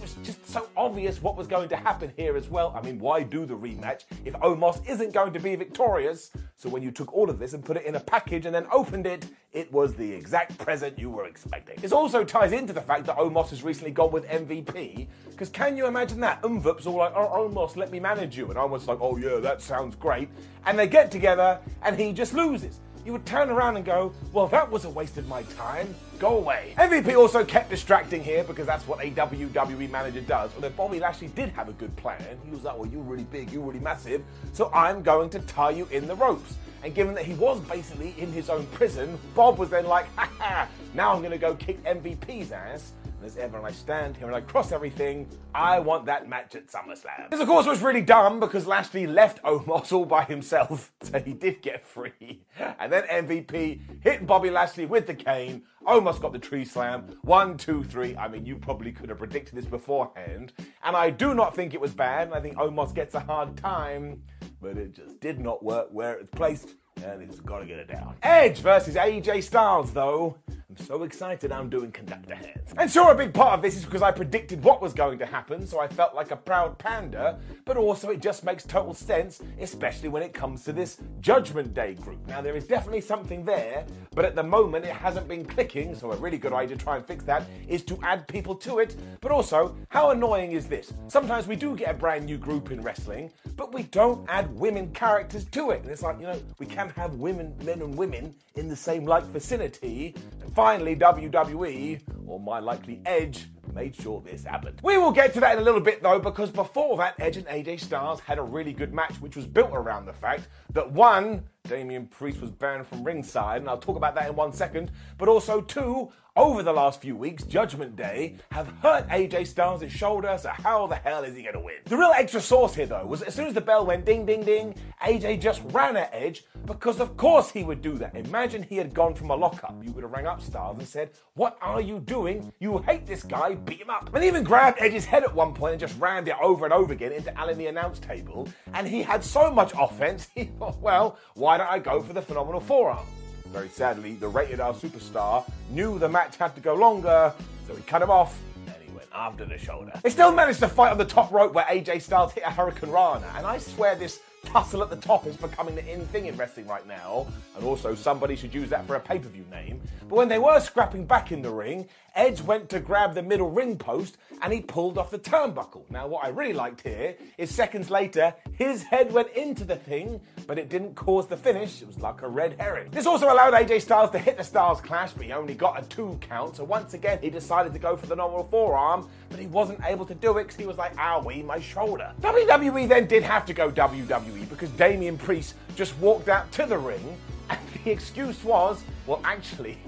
was 0.05 0.27
just 0.27 0.47
so 0.47 0.69
obvious 0.77 1.23
what 1.23 1.37
was 1.37 1.47
going 1.47 1.69
to 1.71 1.77
happen 1.77 2.13
here 2.17 2.37
as 2.37 2.49
well. 2.49 2.75
I 2.77 2.83
mean, 2.83 2.99
why 2.99 3.23
do 3.23 3.47
the 3.47 3.55
rematch 3.55 4.05
if 4.25 4.35
Omos 4.35 4.87
isn't 4.87 5.15
going 5.15 5.33
to 5.33 5.41
be 5.41 5.57
victorious? 5.57 6.31
So 6.57 6.69
when 6.69 6.83
you 6.83 6.91
took 6.91 7.13
all 7.15 7.31
of 7.31 7.39
this 7.39 7.55
and 7.55 7.65
put 7.65 7.79
it 7.79 7.87
in 7.87 7.95
a 7.95 8.01
package 8.01 8.45
and 8.45 8.55
then 8.55 8.67
opened 8.71 9.07
it, 9.07 9.27
it 9.53 9.73
was 9.73 9.95
the 9.95 10.13
exact 10.13 10.59
present 10.59 10.99
you 10.99 11.11
were 11.11 11.25
expecting. 11.25 11.81
This 11.81 11.93
also 11.93 12.23
ties 12.23 12.53
into 12.53 12.73
the 12.73 12.83
fact 12.83 13.07
that 13.07 13.17
Omos 13.17 13.49
has 13.51 13.63
recently 13.63 13.93
gone 13.93 14.13
with 14.13 14.27
MVP, 14.27 15.07
because 15.31 15.49
can 15.49 15.77
you 15.77 15.87
imagine 15.87 16.21
that? 16.21 16.43
MVP's 16.43 16.87
all 16.87 16.97
like, 16.97 17.13
oh, 17.15 17.49
Omos, 17.49 17.77
let 17.77 17.91
me 17.91 17.99
manage 17.99 18.37
you. 18.37 18.47
And 18.47 18.57
Omos 18.57 18.87
like, 18.87 18.99
oh 19.01 19.17
yeah, 19.17 19.41
that 19.41 19.63
sounds 19.63 19.97
great. 19.97 20.29
And 20.67 20.79
they 20.79 20.87
get 20.87 21.11
together 21.11 21.61
and 21.83 21.99
he 21.99 22.13
just 22.13 22.35
loses 22.35 22.81
you 23.05 23.13
would 23.13 23.27
turn 23.27 23.51
around 23.51 23.77
and 23.77 23.85
go, 23.85 24.13
well, 24.33 24.47
that 24.49 24.71
was 24.71 24.85
a 24.85 24.91
waste 24.91 25.19
of 25.19 25.29
my 25.29 25.43
time. 25.43 25.95
Go 26.19 26.39
away. 26.39 26.75
MVP 26.79 27.17
also 27.17 27.45
kept 27.45 27.69
distracting 27.71 28.23
here 28.23 28.45
because 28.45 28.67
that's 28.67 28.87
what 28.89 29.05
a 29.05 29.11
WWE 29.11 29.91
manager 29.91 30.23
does. 30.23 30.51
Although 30.55 30.71
Bobby 30.71 31.01
Lashley 31.01 31.29
did 31.29 31.51
have 31.51 31.69
a 31.69 31.73
good 31.73 31.95
plan. 31.97 32.39
He 32.45 32.51
was 32.51 32.63
like, 32.63 32.79
well, 32.79 32.89
you're 32.89 33.03
really 33.03 33.25
big, 33.25 33.53
you're 33.53 33.63
really 33.63 33.81
massive, 33.81 34.25
so 34.53 34.71
I'm 34.73 35.03
going 35.03 35.29
to 35.31 35.41
tie 35.41 35.71
you 35.71 35.87
in 35.91 36.07
the 36.07 36.15
ropes. 36.15 36.57
And 36.83 36.95
given 36.95 37.15
that 37.15 37.25
he 37.25 37.35
was 37.35 37.61
basically 37.61 38.15
in 38.19 38.33
his 38.33 38.51
own 38.51 38.67
prison, 38.69 39.19
Bob 39.35 39.59
was 39.59 39.71
then 39.71 39.87
like, 39.87 40.07
ha 40.17 40.31
ha, 40.39 40.69
now 40.95 41.13
I'm 41.15 41.21
going 41.21 41.33
to 41.33 41.39
go 41.39 41.55
kick 41.55 41.83
MVP's 41.85 42.53
ass 42.53 42.93
as 43.25 43.37
ever, 43.37 43.57
and 43.57 43.67
I 43.67 43.73
stand 43.73 44.17
here 44.17 44.27
and 44.27 44.37
I 44.37 44.41
cross 44.41 44.73
everything. 44.73 45.29
I 45.55 45.79
want 45.79 46.07
that 46.07 46.29
match 46.29 46.55
at 46.55 46.69
SummerSlam. 46.69 47.31
This, 47.31 47.41
of 47.41 47.47
course, 47.47 47.67
was 47.67 47.81
really 47.81 48.03
dumb 48.03 48.41
because 48.41 48.67
Lashley 48.67 49.07
left 49.07 49.43
Omos 49.43 49.93
all 49.93 50.05
by 50.05 50.25
himself, 50.25 50.93
so 51.03 51.19
he 51.21 51.33
did 51.33 51.63
get 51.63 51.83
free. 51.83 52.45
And 52.79 52.93
then 52.93 53.05
MVP 53.05 53.81
hit 54.03 54.27
Bobby 54.27 54.51
Lashley 54.51 54.87
with 54.87 55.07
the 55.07 55.15
cane. 55.15 55.63
Omos 55.87 56.21
got 56.21 56.33
the 56.33 56.39
tree 56.39 56.65
slam. 56.65 57.19
One, 57.23 57.57
two, 57.57 57.83
three. 57.85 58.17
I 58.17 58.29
mean, 58.29 58.45
you 58.47 58.57
probably 58.57 58.93
could 58.93 59.09
have 59.09 59.19
predicted 59.19 59.55
this 59.55 59.67
beforehand. 59.67 60.53
And 60.83 60.97
I 60.97 61.11
do 61.11 61.35
not 61.35 61.55
think 61.55 61.75
it 61.75 61.81
was 61.81 61.93
bad. 61.93 62.33
I 62.33 62.41
think 62.41 62.57
Omos 62.57 62.95
gets 62.95 63.15
a 63.15 63.21
hard 63.21 63.57
time, 63.57 64.23
but 64.61 64.77
it 64.77 64.95
just 64.95 65.21
did 65.21 65.41
not 65.41 65.63
work 65.63 65.89
where 65.91 66.15
it 66.15 66.21
was 66.21 66.29
placed 66.31 66.75
and 67.03 67.23
he's 67.23 67.41
got 67.41 67.59
to 67.59 67.67
get 67.67 67.79
it 67.79 67.89
down. 67.89 68.15
Edge 68.23 68.59
versus 68.61 68.95
AJ 68.95 69.43
Styles, 69.43 69.93
though. 69.93 70.37
I'm 70.77 70.87
so 70.87 71.03
excited 71.05 71.53
I'm 71.53 71.71
doing 71.71 71.93
conductor 71.93 72.35
hands. 72.35 72.75
And 72.77 72.91
sure, 72.91 73.13
a 73.13 73.15
big 73.15 73.33
part 73.33 73.53
of 73.53 73.63
this 73.63 73.77
is 73.77 73.85
because 73.85 74.03
I 74.03 74.11
predicted 74.11 74.63
what 74.65 74.83
was 74.83 74.93
going 74.93 75.19
to 75.19 75.27
happen, 75.27 75.67
so 75.69 75.79
I 75.79 75.87
felt 75.87 76.17
like 76.17 76.33
a 76.33 76.37
proud 76.37 76.79
panda, 76.79 77.39
but 77.65 77.77
also 77.77 78.11
it 78.11 78.21
just 78.21 78.43
makes 78.43 78.65
total 78.65 78.93
sense, 78.93 79.41
especially 79.61 80.09
when 80.09 80.23
it 80.23 80.35
comes 80.35 80.65
to 80.65 80.73
this 80.73 80.99
Judgment 81.21 81.75
Day 81.75 81.95
group. 81.95 82.27
Now, 82.27 82.41
there 82.41 82.57
is 82.57 82.67
definitely 82.67 83.03
something 83.03 83.45
there, 83.45 83.87
but 84.15 84.25
at 84.25 84.35
the 84.35 84.43
moment 84.43 84.85
it 84.85 84.97
hasn't 84.97 85.29
been 85.29 85.45
clicking, 85.45 85.95
so 85.95 86.11
a 86.11 86.17
really 86.17 86.39
good 86.39 86.53
idea 86.53 86.77
to 86.77 86.83
try 86.83 86.97
and 86.97 87.07
fix 87.07 87.25
that 87.25 87.45
is 87.69 87.85
to 87.85 87.99
add 88.03 88.27
people 88.27 88.57
to 88.57 88.81
it. 88.81 88.97
But 89.21 89.31
also, 89.31 89.77
how 89.91 90.11
annoying 90.11 90.53
is 90.53 90.67
this? 90.67 90.93
Sometimes 91.07 91.47
we 91.47 91.55
do 91.55 91.77
get 91.77 91.91
a 91.91 91.95
brand 91.95 92.27
new 92.27 92.37
group 92.37 92.73
in 92.73 92.83
wrestling, 92.83 93.31
but 93.57 93.73
we 93.73 93.85
don't 93.85 94.29
add 94.29 94.53
women 94.57 94.91
characters 94.93 95.45
to 95.47 95.71
it. 95.71 95.83
And 95.83 95.91
it's 95.91 96.03
like, 96.03 96.19
you 96.19 96.27
know, 96.27 96.41
we 96.59 96.67
can 96.67 96.89
have 96.91 97.15
women, 97.15 97.55
men 97.63 97.81
and 97.81 97.97
women 97.97 98.35
in 98.57 98.69
the 98.69 98.77
same 98.77 99.05
like 99.05 99.25
vicinity. 99.25 100.15
And 100.43 100.53
finally, 100.65 100.97
WWE, 100.97 102.01
or 102.27 102.41
my 102.41 102.59
likely 102.59 102.99
Edge, 103.05 103.49
made 103.75 103.95
sure 103.95 104.23
this 104.23 104.45
happened. 104.45 104.81
We 104.83 104.97
will 104.97 105.13
get 105.13 105.35
to 105.35 105.41
that 105.41 105.57
in 105.57 105.59
a 105.59 105.63
little 105.63 105.79
bit 105.79 106.03
though, 106.03 106.19
because 106.19 106.51
before 106.51 106.97
that, 106.97 107.17
Edge 107.19 107.37
and 107.37 107.47
AJ 107.49 107.81
Styles 107.81 108.21
had 108.21 108.39
a 108.39 108.43
really 108.43 108.73
good 108.73 108.95
match, 108.95 109.13
which 109.21 109.37
was 109.37 109.47
built 109.47 109.73
around 109.73 110.07
the 110.07 110.15
fact 110.15 110.49
that 110.73 110.91
one, 110.91 111.45
Damian 111.65 112.07
Priest 112.07 112.41
was 112.41 112.51
banned 112.51 112.87
from 112.87 113.05
ringside, 113.05 113.61
and 113.61 113.69
I'll 113.69 113.77
talk 113.77 113.97
about 113.97 114.15
that 114.15 114.27
in 114.27 114.37
one 114.37 114.55
second, 114.55 114.91
but 115.19 115.29
also 115.29 115.61
two, 115.61 116.11
over 116.37 116.65
the 116.65 116.73
last 116.73 117.01
few 117.01 117.15
weeks, 117.15 117.45
Judgment 117.45 117.95
Day, 117.95 118.37
have 118.51 118.67
hurt 118.83 119.07
AJ 119.09 119.47
Styles' 119.47 119.91
shoulder, 119.93 120.37
so 120.41 120.49
how 120.49 120.87
the 120.89 120.97
hell 120.97 121.23
is 121.23 121.37
he 121.37 121.43
going 121.43 121.55
to 121.55 121.61
win? 121.61 121.77
The 121.85 121.97
real 121.97 122.13
extra 122.15 122.41
sauce 122.41 122.75
here, 122.75 122.87
though, 122.87 123.07
was 123.07 123.23
as 123.23 123.35
soon 123.35 123.47
as 123.47 123.55
the 123.55 123.61
bell 123.61 123.87
went 123.87 124.05
ding, 124.05 124.27
ding, 124.27 124.43
ding, 124.43 124.75
AJ 125.01 125.41
just 125.41 125.63
ran 125.67 125.97
at 125.97 126.11
Edge 126.13 126.45
because, 126.67 126.99
of 126.99 127.17
course, 127.17 127.51
he 127.51 127.63
would 127.63 127.83
do 127.83 127.97
that. 127.99 128.17
Imagine 128.17 128.65
he 128.65 128.77
had 128.77 128.93
gone 128.93 129.15
from 129.15 129.31
a 129.31 129.37
lockup. 129.37 129.77
You 129.85 129.93
would 129.93 130.03
have 130.03 130.11
rang 130.11 130.27
up 130.27 130.43
Styles 130.43 130.79
and 130.79 130.89
said, 130.89 131.11
What 131.35 131.57
are 131.63 131.81
you 131.81 132.01
doing? 132.01 132.53
You 132.59 132.79
hate 132.79 133.07
this 133.07 133.23
guy, 133.23 133.55
beat 133.55 133.81
him 133.81 133.91
up. 133.91 134.13
And 134.13 134.25
even 134.25 134.43
grabbed 134.43 134.79
Edge's 134.81 135.05
head 135.05 135.23
at 135.23 135.33
one 135.33 135.55
point 135.55 135.75
and 135.75 135.81
just 135.81 135.99
rammed 136.01 136.27
it 136.27 136.37
over 136.43 136.65
and 136.65 136.75
over 136.75 136.93
again 136.93 137.13
into 137.13 137.37
Alan 137.39 137.59
the 137.59 137.67
announce 137.67 138.01
table. 138.01 138.49
And 138.73 138.89
he 138.89 139.03
had 139.03 139.23
so 139.23 139.53
much 139.53 139.73
offense, 139.79 140.29
he 140.35 140.45
thought, 140.45 140.81
Well, 140.81 141.17
why 141.35 141.59
don't 141.59 141.71
I 141.71 141.79
go 141.79 142.03
for 142.03 142.13
the 142.13 142.23
phenomenal 142.23 142.61
forearm? 142.61 143.07
Very 143.55 143.69
sadly, 143.69 144.15
the 144.15 144.27
rated 144.27 144.59
R 144.59 144.75
superstar 144.75 145.49
knew 145.71 145.97
the 146.01 146.09
match 146.09 146.37
had 146.37 146.57
to 146.57 146.61
go 146.61 146.75
longer, 146.75 147.33
so 147.69 147.77
he 147.77 147.83
cut 147.83 148.03
him 148.03 148.11
off 148.11 148.37
and 148.67 148.75
he 148.85 148.91
went 148.91 149.07
after 149.15 149.45
the 149.45 149.57
shoulder. 149.57 149.93
They 150.03 150.11
still 150.11 150.33
managed 150.33 150.59
to 150.59 150.67
fight 150.67 150.91
on 150.91 150.99
the 150.99 151.05
top 151.05 151.31
rope 151.31 151.55
where 151.55 151.65
AJ 151.67 152.03
Styles 152.03 152.33
hit 152.33 152.43
a 152.45 152.51
hurricanrana, 152.51 153.23
and 153.37 153.47
I 153.47 153.59
swear 153.59 153.95
this 153.95 154.19
tussle 154.45 154.83
at 154.83 154.91
the 154.91 154.97
top 154.97 155.25
is 155.29 155.37
becoming 155.37 155.77
the 155.77 155.89
in 155.89 156.05
thing 156.09 156.27
in 156.27 156.37
wrestling 156.37 156.67
right 156.67 156.85
now, 156.89 157.29
and 157.55 157.65
also 157.65 157.95
somebody 157.95 158.35
should 158.35 158.53
use 158.53 158.69
that 158.71 158.89
for 158.89 158.97
a 158.97 159.01
pay 159.01 159.21
per 159.21 159.29
view 159.29 159.45
name. 159.53 159.81
But 160.09 160.17
when 160.17 160.29
they 160.29 160.41
were 160.41 160.59
scrapping 160.59 161.07
back 161.07 161.31
in 161.31 161.41
the 161.41 161.51
ring, 161.51 161.87
Edge 162.15 162.41
went 162.43 162.69
to 162.69 162.79
grab 162.79 163.15
the 163.15 163.23
middle 163.23 163.51
ring 163.51 163.77
post 163.77 164.19
and 164.41 164.53
he 164.53 164.61
pulled 164.61 164.99
off 164.99 165.11
the 165.11 165.19
turnbuckle. 165.19 165.83
Now, 165.91 166.07
what 166.07 166.25
I 166.25 166.29
really 166.29 166.53
liked 166.53 166.83
here 166.83 167.17
is 167.39 167.53
seconds 167.53 167.91
later, 167.91 168.33
his 168.53 168.85
head 168.85 169.13
went 169.13 169.31
into 169.31 169.65
the 169.65 169.75
thing, 169.75 170.21
but 170.47 170.57
it 170.57 170.69
didn't 170.69 170.95
cause 170.95 171.27
the 171.27 171.37
finish. 171.37 171.83
It 171.83 171.89
was 171.89 171.99
like 171.99 172.23
a 172.23 172.29
red 172.29 172.55
herring. 172.59 172.91
This 172.93 173.07
also 173.07 173.33
allowed 173.33 173.55
AJ 173.55 173.83
Styles 173.83 174.11
to 174.11 174.19
hit 174.19 174.37
the 174.37 174.45
Styles 174.45 174.81
Clash, 174.81 175.13
but 175.13 175.27
he 175.27 175.33
only 175.33 175.55
got 175.55 175.83
a 175.83 175.89
two 175.89 176.17
count. 176.21 176.55
So 176.57 176.63
once 176.63 176.95
again, 176.95 177.19
he 177.21 177.31
decided 177.31 177.73
to 177.73 177.81
go 177.81 177.97
for 177.97 178.07
the 178.07 178.15
normal 178.15 178.45
forearm, 178.45 179.09
but 179.29 179.41
he 179.41 179.47
wasn't 179.47 179.81
able 179.85 180.07
to 180.07 180.15
do 180.15 180.39
it 180.39 180.45
because 180.45 180.57
he 180.57 180.67
was 180.67 180.79
like, 180.79 180.95
owie, 180.97 181.45
my 181.45 181.59
shoulder. 181.59 182.13
WWE 182.21 182.89
then 182.89 183.07
did 183.07 183.25
have 183.25 183.45
to 183.47 183.53
go 183.53 183.73
WWE 183.73 184.49
because 184.49 184.71
Damian 184.71 185.19
Priest 185.19 185.55
just 185.75 185.99
walked 185.99 186.29
out 186.29 186.51
to 186.53 186.65
the 186.65 186.79
ring, 186.79 187.17
and 187.51 187.59
the 187.83 187.91
excuse 187.91 188.45
was, 188.45 188.85
well, 189.07 189.21
actually, 189.25 189.79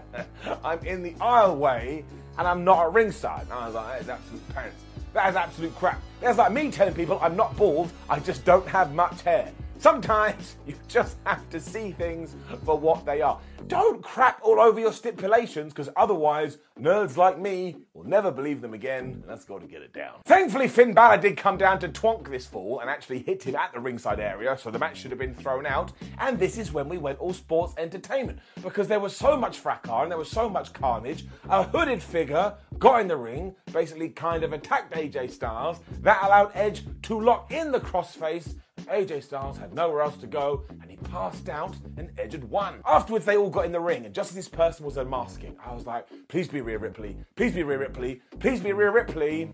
I'm 0.64 0.78
in 0.84 1.02
the 1.02 1.12
aisleway 1.14 2.04
and 2.38 2.48
I'm 2.48 2.64
not 2.64 2.86
at 2.86 2.92
ringside. 2.92 3.42
And 3.42 3.52
I 3.52 3.66
was 3.66 3.74
like, 3.74 3.86
that 3.86 4.00
is 4.02 4.08
absolute 4.08 4.48
pants. 4.50 4.84
That 5.12 5.30
is 5.30 5.36
absolute 5.36 5.74
crap. 5.76 6.00
That's 6.20 6.38
like 6.38 6.52
me 6.52 6.70
telling 6.70 6.94
people 6.94 7.18
I'm 7.22 7.36
not 7.36 7.56
bald, 7.56 7.92
I 8.08 8.18
just 8.18 8.44
don't 8.44 8.66
have 8.68 8.94
much 8.94 9.22
hair. 9.22 9.52
Sometimes 9.82 10.58
you 10.66 10.76
just 10.86 11.16
have 11.24 11.50
to 11.50 11.58
see 11.58 11.90
things 11.90 12.36
for 12.64 12.78
what 12.78 13.04
they 13.04 13.20
are. 13.20 13.40
Don't 13.66 14.00
crap 14.00 14.40
all 14.42 14.60
over 14.60 14.78
your 14.78 14.92
stipulations 14.92 15.72
because 15.72 15.88
otherwise, 15.96 16.58
nerds 16.80 17.16
like 17.16 17.36
me 17.36 17.78
will 17.92 18.04
never 18.04 18.30
believe 18.30 18.60
them 18.60 18.74
again. 18.74 19.24
Let's 19.26 19.44
go 19.44 19.58
to 19.58 19.66
get 19.66 19.82
it 19.82 19.92
down. 19.92 20.20
Thankfully, 20.24 20.68
Finn 20.68 20.94
Balor 20.94 21.18
did 21.18 21.36
come 21.36 21.56
down 21.56 21.80
to 21.80 21.88
Twonk 21.88 22.30
this 22.30 22.46
fall 22.46 22.78
and 22.78 22.88
actually 22.88 23.20
hit 23.22 23.42
him 23.42 23.56
at 23.56 23.72
the 23.72 23.80
ringside 23.80 24.20
area, 24.20 24.56
so 24.56 24.70
the 24.70 24.78
match 24.78 24.98
should 24.98 25.10
have 25.10 25.18
been 25.18 25.34
thrown 25.34 25.66
out. 25.66 25.90
And 26.18 26.38
this 26.38 26.58
is 26.58 26.72
when 26.72 26.88
we 26.88 26.98
went 26.98 27.18
all 27.18 27.32
sports 27.32 27.74
entertainment 27.76 28.38
because 28.62 28.86
there 28.86 29.00
was 29.00 29.16
so 29.16 29.36
much 29.36 29.58
fracas 29.58 30.02
and 30.02 30.12
there 30.12 30.18
was 30.18 30.30
so 30.30 30.48
much 30.48 30.72
carnage. 30.72 31.24
A 31.48 31.64
hooded 31.64 32.00
figure 32.00 32.54
got 32.78 33.00
in 33.00 33.08
the 33.08 33.16
ring, 33.16 33.54
basically 33.72 34.10
kind 34.10 34.44
of 34.44 34.52
attacked 34.52 34.92
AJ 34.94 35.32
Styles. 35.32 35.80
That 36.02 36.22
allowed 36.22 36.52
Edge 36.54 36.84
to 37.02 37.20
lock 37.20 37.50
in 37.50 37.72
the 37.72 37.80
crossface 37.80 38.54
AJ 38.86 39.24
Styles 39.24 39.58
had 39.58 39.74
nowhere 39.74 40.02
else 40.02 40.16
to 40.18 40.26
go 40.26 40.64
and 40.80 40.90
he 40.90 40.96
passed 40.96 41.48
out 41.48 41.74
and 41.96 42.10
Edge 42.18 42.32
won. 42.44 42.80
Afterwards, 42.86 43.24
they 43.24 43.36
all 43.36 43.50
got 43.50 43.66
in 43.66 43.72
the 43.72 43.80
ring, 43.80 44.06
and 44.06 44.14
just 44.14 44.30
as 44.30 44.36
this 44.36 44.48
person 44.48 44.84
was 44.84 44.96
unmasking, 44.96 45.56
I 45.64 45.74
was 45.74 45.86
like, 45.86 46.06
please 46.28 46.48
be 46.48 46.60
Rhea 46.60 46.78
Ripley, 46.78 47.16
please 47.36 47.52
be 47.52 47.62
Rhea 47.62 47.78
Ripley, 47.78 48.22
please 48.40 48.60
be 48.60 48.72
Rhea 48.72 48.90
Ripley. 48.90 49.52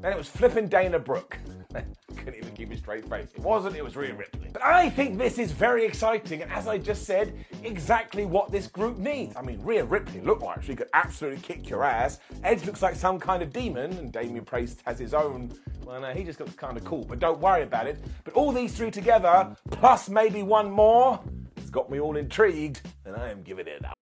Then 0.00 0.12
it 0.12 0.18
was 0.18 0.28
flipping 0.28 0.68
Dana 0.68 0.98
Brooke. 0.98 1.38
couldn't 2.16 2.36
even 2.36 2.52
keep 2.54 2.70
a 2.70 2.76
straight 2.76 3.08
face. 3.08 3.28
It 3.34 3.40
wasn't, 3.40 3.76
it 3.76 3.84
was 3.84 3.96
Rhea 3.96 4.14
Ripley. 4.14 4.48
But 4.52 4.62
I 4.62 4.90
think 4.90 5.18
this 5.18 5.38
is 5.38 5.52
very 5.52 5.84
exciting, 5.84 6.42
and 6.42 6.52
as 6.52 6.68
I 6.68 6.78
just 6.78 7.04
said, 7.04 7.34
exactly 7.62 8.24
what 8.24 8.50
this 8.50 8.66
group 8.66 8.98
needs. 8.98 9.34
I 9.36 9.42
mean, 9.42 9.60
Rhea 9.62 9.84
Ripley 9.84 10.20
looked 10.20 10.42
like 10.42 10.62
she 10.62 10.74
could 10.74 10.88
absolutely 10.94 11.40
kick 11.40 11.68
your 11.68 11.84
ass. 11.84 12.20
Edge 12.44 12.64
looks 12.64 12.82
like 12.82 12.94
some 12.94 13.18
kind 13.18 13.42
of 13.42 13.52
demon, 13.52 13.92
and 13.92 14.12
Damian 14.12 14.44
Priest 14.44 14.82
has 14.84 14.98
his 14.98 15.14
own. 15.14 15.52
Well, 15.84 16.00
no, 16.00 16.12
he 16.12 16.24
just 16.24 16.40
looks 16.40 16.54
kind 16.54 16.76
of 16.76 16.84
cool, 16.84 17.04
but 17.04 17.18
don't 17.18 17.40
worry 17.40 17.62
about 17.62 17.86
it. 17.86 17.98
But 18.24 18.34
all 18.34 18.52
these 18.52 18.74
three 18.74 18.90
together, 18.90 19.56
plus 19.70 20.08
maybe 20.08 20.42
one 20.42 20.70
more, 20.70 21.20
has 21.58 21.70
got 21.70 21.90
me 21.90 22.00
all 22.00 22.16
intrigued, 22.16 22.82
and 23.04 23.16
I 23.16 23.30
am 23.30 23.42
giving 23.42 23.66
it 23.66 23.84
up. 23.84 24.01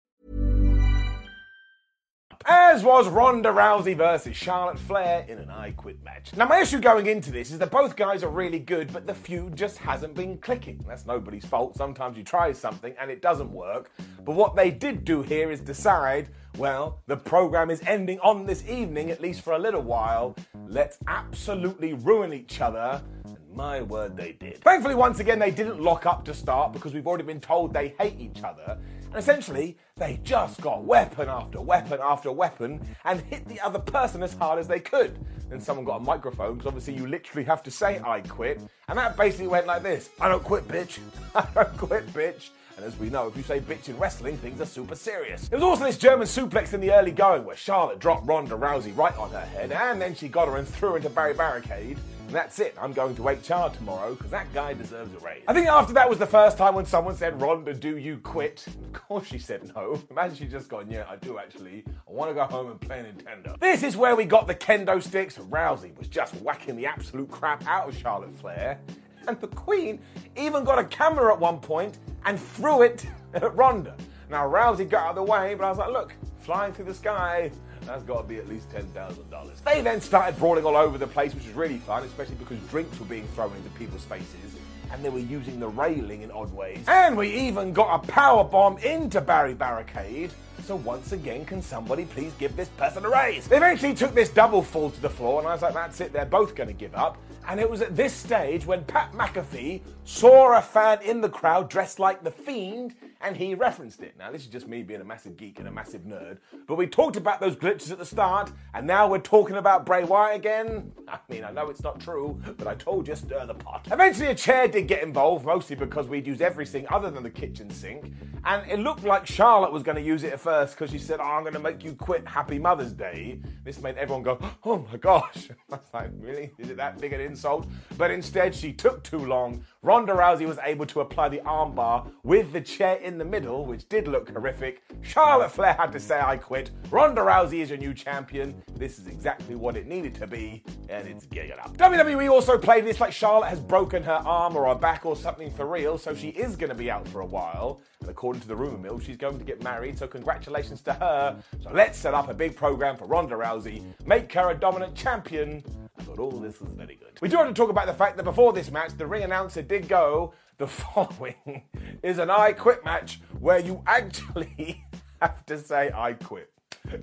As 2.53 2.83
was 2.83 3.07
Ronda 3.07 3.47
Rousey 3.47 3.95
versus 3.95 4.35
Charlotte 4.35 4.77
Flair 4.77 5.25
in 5.29 5.37
an 5.37 5.49
I 5.49 5.71
Quit 5.71 6.03
match. 6.03 6.35
Now, 6.35 6.47
my 6.47 6.59
issue 6.59 6.81
going 6.81 7.05
into 7.05 7.31
this 7.31 7.49
is 7.49 7.57
that 7.59 7.71
both 7.71 7.95
guys 7.95 8.25
are 8.25 8.29
really 8.29 8.59
good, 8.59 8.91
but 8.91 9.07
the 9.07 9.13
feud 9.13 9.55
just 9.55 9.77
hasn't 9.77 10.15
been 10.15 10.37
clicking. 10.37 10.83
That's 10.85 11.05
nobody's 11.05 11.45
fault. 11.45 11.77
Sometimes 11.77 12.17
you 12.17 12.25
try 12.25 12.51
something 12.51 12.93
and 12.99 13.09
it 13.09 13.21
doesn't 13.21 13.49
work. 13.49 13.89
But 14.25 14.35
what 14.35 14.57
they 14.57 14.69
did 14.69 15.05
do 15.05 15.21
here 15.21 15.49
is 15.49 15.61
decide 15.61 16.27
well, 16.57 16.99
the 17.07 17.15
program 17.15 17.69
is 17.69 17.81
ending 17.87 18.19
on 18.19 18.45
this 18.45 18.67
evening, 18.67 19.11
at 19.11 19.21
least 19.21 19.39
for 19.39 19.53
a 19.53 19.59
little 19.59 19.81
while. 19.81 20.35
Let's 20.67 20.97
absolutely 21.07 21.93
ruin 21.93 22.33
each 22.33 22.59
other. 22.59 23.01
And 23.23 23.37
my 23.55 23.81
word, 23.81 24.17
they 24.17 24.33
did. 24.33 24.61
Thankfully, 24.61 24.95
once 24.95 25.21
again, 25.21 25.39
they 25.39 25.51
didn't 25.51 25.79
lock 25.79 26.05
up 26.05 26.25
to 26.25 26.33
start 26.33 26.73
because 26.73 26.93
we've 26.93 27.07
already 27.07 27.23
been 27.23 27.39
told 27.39 27.73
they 27.73 27.95
hate 27.97 28.19
each 28.19 28.43
other. 28.43 28.77
And 29.11 29.19
essentially, 29.19 29.77
they 29.97 30.21
just 30.23 30.61
got 30.61 30.85
weapon 30.85 31.27
after 31.27 31.59
weapon 31.59 31.99
after 32.01 32.31
weapon 32.31 32.79
and 33.03 33.19
hit 33.19 33.45
the 33.45 33.59
other 33.59 33.79
person 33.79 34.23
as 34.23 34.33
hard 34.35 34.57
as 34.57 34.69
they 34.69 34.79
could. 34.79 35.19
Then 35.49 35.59
someone 35.59 35.85
got 35.85 35.97
a 35.97 36.03
microphone 36.03 36.53
because 36.53 36.67
obviously 36.67 36.95
you 36.95 37.07
literally 37.07 37.43
have 37.43 37.61
to 37.63 37.71
say, 37.71 37.99
I 37.99 38.21
quit. 38.21 38.61
And 38.87 38.97
that 38.97 39.17
basically 39.17 39.47
went 39.47 39.67
like 39.67 39.83
this 39.83 40.09
I 40.21 40.29
don't 40.29 40.43
quit, 40.43 40.65
bitch. 40.65 40.99
I 41.35 41.45
don't 41.53 41.77
quit, 41.77 42.07
bitch. 42.13 42.51
And 42.77 42.85
as 42.85 42.97
we 42.97 43.09
know, 43.09 43.27
if 43.27 43.35
you 43.35 43.43
say 43.43 43.59
bitch 43.59 43.89
in 43.89 43.97
wrestling, 43.97 44.37
things 44.37 44.61
are 44.61 44.65
super 44.65 44.95
serious. 44.95 45.49
There 45.49 45.59
was 45.59 45.63
also 45.63 45.83
this 45.83 45.97
German 45.97 46.25
suplex 46.25 46.73
in 46.73 46.79
the 46.79 46.93
early 46.93 47.11
going 47.11 47.43
where 47.43 47.57
Charlotte 47.57 47.99
dropped 47.99 48.25
Ronda 48.25 48.55
Rousey 48.55 48.95
right 48.97 49.15
on 49.17 49.29
her 49.31 49.41
head, 49.41 49.73
and 49.73 50.01
then 50.01 50.15
she 50.15 50.29
got 50.29 50.47
her 50.47 50.55
and 50.55 50.65
threw 50.65 50.91
her 50.91 50.97
into 50.97 51.09
Barry 51.09 51.33
Barricade. 51.33 51.97
And 52.31 52.37
that's 52.37 52.59
it. 52.59 52.73
I'm 52.79 52.93
going 52.93 53.13
to 53.17 53.27
HR 53.27 53.69
tomorrow 53.75 54.15
because 54.15 54.31
that 54.31 54.53
guy 54.53 54.73
deserves 54.73 55.13
a 55.13 55.17
raise. 55.17 55.43
I 55.49 55.53
think 55.53 55.67
after 55.67 55.91
that 55.95 56.09
was 56.09 56.17
the 56.17 56.25
first 56.25 56.57
time 56.57 56.75
when 56.75 56.85
someone 56.85 57.13
said, 57.13 57.41
Ronda, 57.41 57.73
do 57.73 57.97
you 57.97 58.19
quit? 58.19 58.65
Of 58.67 58.93
course 58.93 59.27
she 59.27 59.37
said 59.37 59.69
no. 59.75 60.01
Imagine 60.09 60.37
she 60.37 60.45
just 60.45 60.69
gone, 60.69 60.89
yeah, 60.89 61.03
I 61.09 61.17
do 61.17 61.37
actually. 61.39 61.83
I 62.07 62.11
want 62.13 62.31
to 62.31 62.33
go 62.33 62.45
home 62.45 62.71
and 62.71 62.79
play 62.79 63.03
Nintendo. 63.03 63.59
This 63.59 63.83
is 63.83 63.97
where 63.97 64.15
we 64.15 64.23
got 64.23 64.47
the 64.47 64.55
kendo 64.55 65.03
sticks. 65.03 65.39
Rousey 65.39 65.97
was 65.97 66.07
just 66.07 66.33
whacking 66.35 66.77
the 66.77 66.85
absolute 66.85 67.29
crap 67.29 67.67
out 67.67 67.89
of 67.89 67.97
Charlotte 67.97 68.31
Flair. 68.39 68.79
And 69.27 69.37
the 69.41 69.47
Queen 69.47 69.99
even 70.37 70.63
got 70.63 70.79
a 70.79 70.85
camera 70.85 71.33
at 71.33 71.39
one 71.41 71.59
point 71.59 71.99
and 72.23 72.39
threw 72.39 72.83
it 72.83 73.05
at 73.33 73.53
Ronda. 73.57 73.97
Now 74.29 74.49
Rousey 74.49 74.89
got 74.89 75.03
out 75.03 75.09
of 75.09 75.15
the 75.17 75.23
way, 75.23 75.53
but 75.53 75.65
I 75.65 75.69
was 75.69 75.79
like, 75.79 75.91
look, 75.91 76.13
flying 76.39 76.71
through 76.71 76.85
the 76.85 76.93
sky, 76.93 77.51
that's 77.85 78.03
got 78.03 78.21
to 78.21 78.27
be 78.27 78.37
at 78.37 78.47
least 78.47 78.69
$10,000. 78.69 79.63
They 79.63 79.81
then 79.81 80.01
started 80.01 80.37
brawling 80.37 80.65
all 80.65 80.77
over 80.77 80.97
the 80.97 81.07
place, 81.07 81.33
which 81.33 81.45
was 81.45 81.55
really 81.55 81.77
fun, 81.77 82.03
especially 82.03 82.35
because 82.35 82.59
drinks 82.69 82.99
were 82.99 83.05
being 83.05 83.27
thrown 83.29 83.55
into 83.55 83.69
people's 83.71 84.05
faces 84.05 84.55
and 84.91 85.03
they 85.03 85.09
were 85.09 85.19
using 85.19 85.59
the 85.59 85.67
railing 85.67 86.21
in 86.21 86.31
odd 86.31 86.53
ways. 86.53 86.83
And 86.87 87.15
we 87.15 87.29
even 87.33 87.73
got 87.73 88.03
a 88.03 88.07
power 88.07 88.43
bomb 88.43 88.77
into 88.79 89.21
Barry 89.21 89.53
Barricade. 89.53 90.31
So 90.63 90.75
once 90.75 91.11
again, 91.11 91.45
can 91.45 91.61
somebody 91.61 92.05
please 92.05 92.33
give 92.37 92.55
this 92.55 92.67
person 92.69 93.05
a 93.05 93.09
raise? 93.09 93.47
They 93.47 93.57
eventually 93.57 93.93
took 93.93 94.13
this 94.13 94.29
double 94.29 94.61
fall 94.61 94.91
to 94.91 95.01
the 95.01 95.09
floor, 95.09 95.39
and 95.39 95.47
I 95.47 95.53
was 95.53 95.61
like, 95.61 95.73
that's 95.73 96.01
it, 96.01 96.13
they're 96.13 96.25
both 96.25 96.55
going 96.55 96.67
to 96.67 96.73
give 96.73 96.93
up. 96.93 97.17
And 97.47 97.59
it 97.59 97.69
was 97.69 97.81
at 97.81 97.95
this 97.95 98.13
stage 98.13 98.65
when 98.65 98.83
Pat 98.83 99.11
McAfee 99.13 99.81
saw 100.03 100.57
a 100.57 100.61
fan 100.61 101.01
in 101.01 101.21
the 101.21 101.29
crowd 101.29 101.69
dressed 101.69 101.97
like 101.97 102.23
the 102.23 102.31
Fiend, 102.31 102.93
and 103.23 103.37
he 103.37 103.55
referenced 103.55 104.01
it. 104.01 104.15
Now, 104.17 104.31
this 104.31 104.41
is 104.41 104.47
just 104.47 104.67
me 104.67 104.83
being 104.83 105.01
a 105.01 105.05
massive 105.05 105.37
geek 105.37 105.59
and 105.59 105.67
a 105.67 105.71
massive 105.71 106.01
nerd, 106.01 106.37
but 106.67 106.75
we 106.75 106.87
talked 106.87 107.17
about 107.17 107.39
those 107.39 107.55
glitches 107.55 107.91
at 107.91 107.97
the 107.97 108.05
start, 108.05 108.51
and 108.73 108.85
now 108.87 109.07
we're 109.07 109.19
talking 109.19 109.57
about 109.57 109.85
Bray 109.85 110.03
Wyatt 110.03 110.37
again. 110.37 110.91
I 111.07 111.19
mean, 111.29 111.43
I 111.43 111.51
know 111.51 111.69
it's 111.69 111.83
not 111.83 111.99
true, 111.99 112.41
but 112.57 112.67
I 112.67 112.75
told 112.75 113.07
you, 113.07 113.15
stir 113.15 113.45
the 113.45 113.53
pot. 113.53 113.87
Eventually, 113.91 114.27
a 114.27 114.35
chair 114.35 114.67
did 114.67 114.87
get 114.87 115.03
involved, 115.03 115.45
mostly 115.45 115.75
because 115.75 116.07
we'd 116.07 116.27
used 116.27 116.41
everything 116.41 116.85
other 116.89 117.11
than 117.11 117.23
the 117.23 117.29
kitchen 117.29 117.69
sink, 117.69 118.13
and 118.45 118.69
it 118.69 118.79
looked 118.79 119.03
like 119.03 119.27
Charlotte 119.27 119.71
was 119.71 119.83
going 119.83 119.97
to 119.97 120.01
use 120.01 120.23
it 120.23 120.33
at 120.33 120.39
first 120.39 120.75
because 120.75 120.91
she 120.91 120.97
said, 120.97 121.19
oh, 121.19 121.23
I'm 121.23 121.43
going 121.43 121.53
to 121.53 121.59
make 121.59 121.83
you 121.83 121.93
quit 121.93 122.27
Happy 122.27 122.57
Mother's 122.57 122.93
Day. 122.93 123.39
This 123.63 123.81
made 123.81 123.97
everyone 123.97 124.23
go, 124.23 124.39
oh 124.63 124.85
my 124.91 124.97
gosh. 124.97 125.49
I 125.71 125.75
was 125.75 125.79
like, 125.93 126.11
really? 126.19 126.51
Is 126.57 126.69
it 126.69 126.77
that 126.77 126.99
big 126.99 127.13
an 127.13 127.21
insult? 127.21 127.67
But 127.97 128.09
instead, 128.11 128.55
she 128.55 128.73
took 128.73 129.03
too 129.03 129.25
long. 129.25 129.63
Ronda 129.83 130.13
Rousey 130.13 130.47
was 130.47 130.57
able 130.63 130.85
to 130.87 131.01
apply 131.01 131.29
the 131.29 131.39
armbar 131.39 132.11
with 132.23 132.51
the 132.51 132.61
chair 132.61 132.95
in 132.95 133.10
the 133.17 133.25
middle, 133.25 133.65
which 133.65 133.87
did 133.89 134.07
look 134.07 134.29
horrific. 134.29 134.83
Charlotte 135.01 135.51
Flair 135.51 135.73
had 135.73 135.91
to 135.91 135.99
say, 135.99 136.19
I 136.19 136.37
quit. 136.37 136.71
Ronda 136.89 137.21
Rousey 137.21 137.59
is 137.59 137.69
your 137.69 137.77
new 137.77 137.93
champion. 137.93 138.61
This 138.75 138.99
is 138.99 139.07
exactly 139.07 139.55
what 139.55 139.77
it 139.77 139.87
needed 139.87 140.15
to 140.15 140.27
be, 140.27 140.63
and 140.89 141.07
it's 141.07 141.25
getting 141.25 141.53
up. 141.53 141.77
WWE 141.77 142.29
also 142.29 142.57
played 142.57 142.85
this 142.85 142.99
like 142.99 143.13
Charlotte 143.13 143.49
has 143.49 143.59
broken 143.59 144.03
her 144.03 144.21
arm 144.25 144.55
or 144.55 144.67
her 144.67 144.75
back 144.75 145.05
or 145.05 145.15
something 145.15 145.51
for 145.51 145.65
real, 145.65 145.97
so 145.97 146.13
she 146.13 146.29
is 146.29 146.55
going 146.55 146.69
to 146.69 146.75
be 146.75 146.91
out 146.91 147.07
for 147.07 147.21
a 147.21 147.25
while. 147.25 147.81
And 147.99 148.09
according 148.09 148.41
to 148.41 148.47
the 148.47 148.55
rumor 148.55 148.77
mill, 148.77 148.99
she's 148.99 149.17
going 149.17 149.37
to 149.37 149.45
get 149.45 149.63
married, 149.63 149.97
so 149.97 150.07
congratulations 150.07 150.81
to 150.81 150.93
her. 150.93 151.41
So 151.61 151.71
let's 151.71 151.97
set 151.97 152.13
up 152.13 152.29
a 152.29 152.33
big 152.33 152.55
program 152.55 152.97
for 152.97 153.05
Ronda 153.05 153.35
Rousey, 153.35 153.83
make 154.05 154.31
her 154.33 154.49
a 154.49 154.55
dominant 154.55 154.95
champion. 154.95 155.63
I 155.97 156.03
thought 156.03 156.19
all 156.19 156.31
this 156.31 156.59
was 156.59 156.73
very 156.73 156.95
good. 156.95 157.19
We 157.21 157.29
do 157.29 157.37
have 157.37 157.47
to 157.47 157.53
talk 157.53 157.69
about 157.69 157.85
the 157.85 157.93
fact 157.93 158.17
that 158.17 158.23
before 158.23 158.53
this 158.53 158.71
match, 158.71 158.97
the 158.97 159.05
ring 159.05 159.23
announcer 159.23 159.61
did 159.61 159.87
go, 159.87 160.33
the 160.57 160.67
following 160.67 161.63
is 162.03 162.19
an 162.19 162.29
I 162.29 162.53
quit 162.53 162.83
match 162.85 163.21
where 163.39 163.59
you 163.59 163.83
actually 163.85 164.83
have 165.21 165.45
to 165.47 165.57
say 165.57 165.91
I 165.93 166.13
quit. 166.13 166.51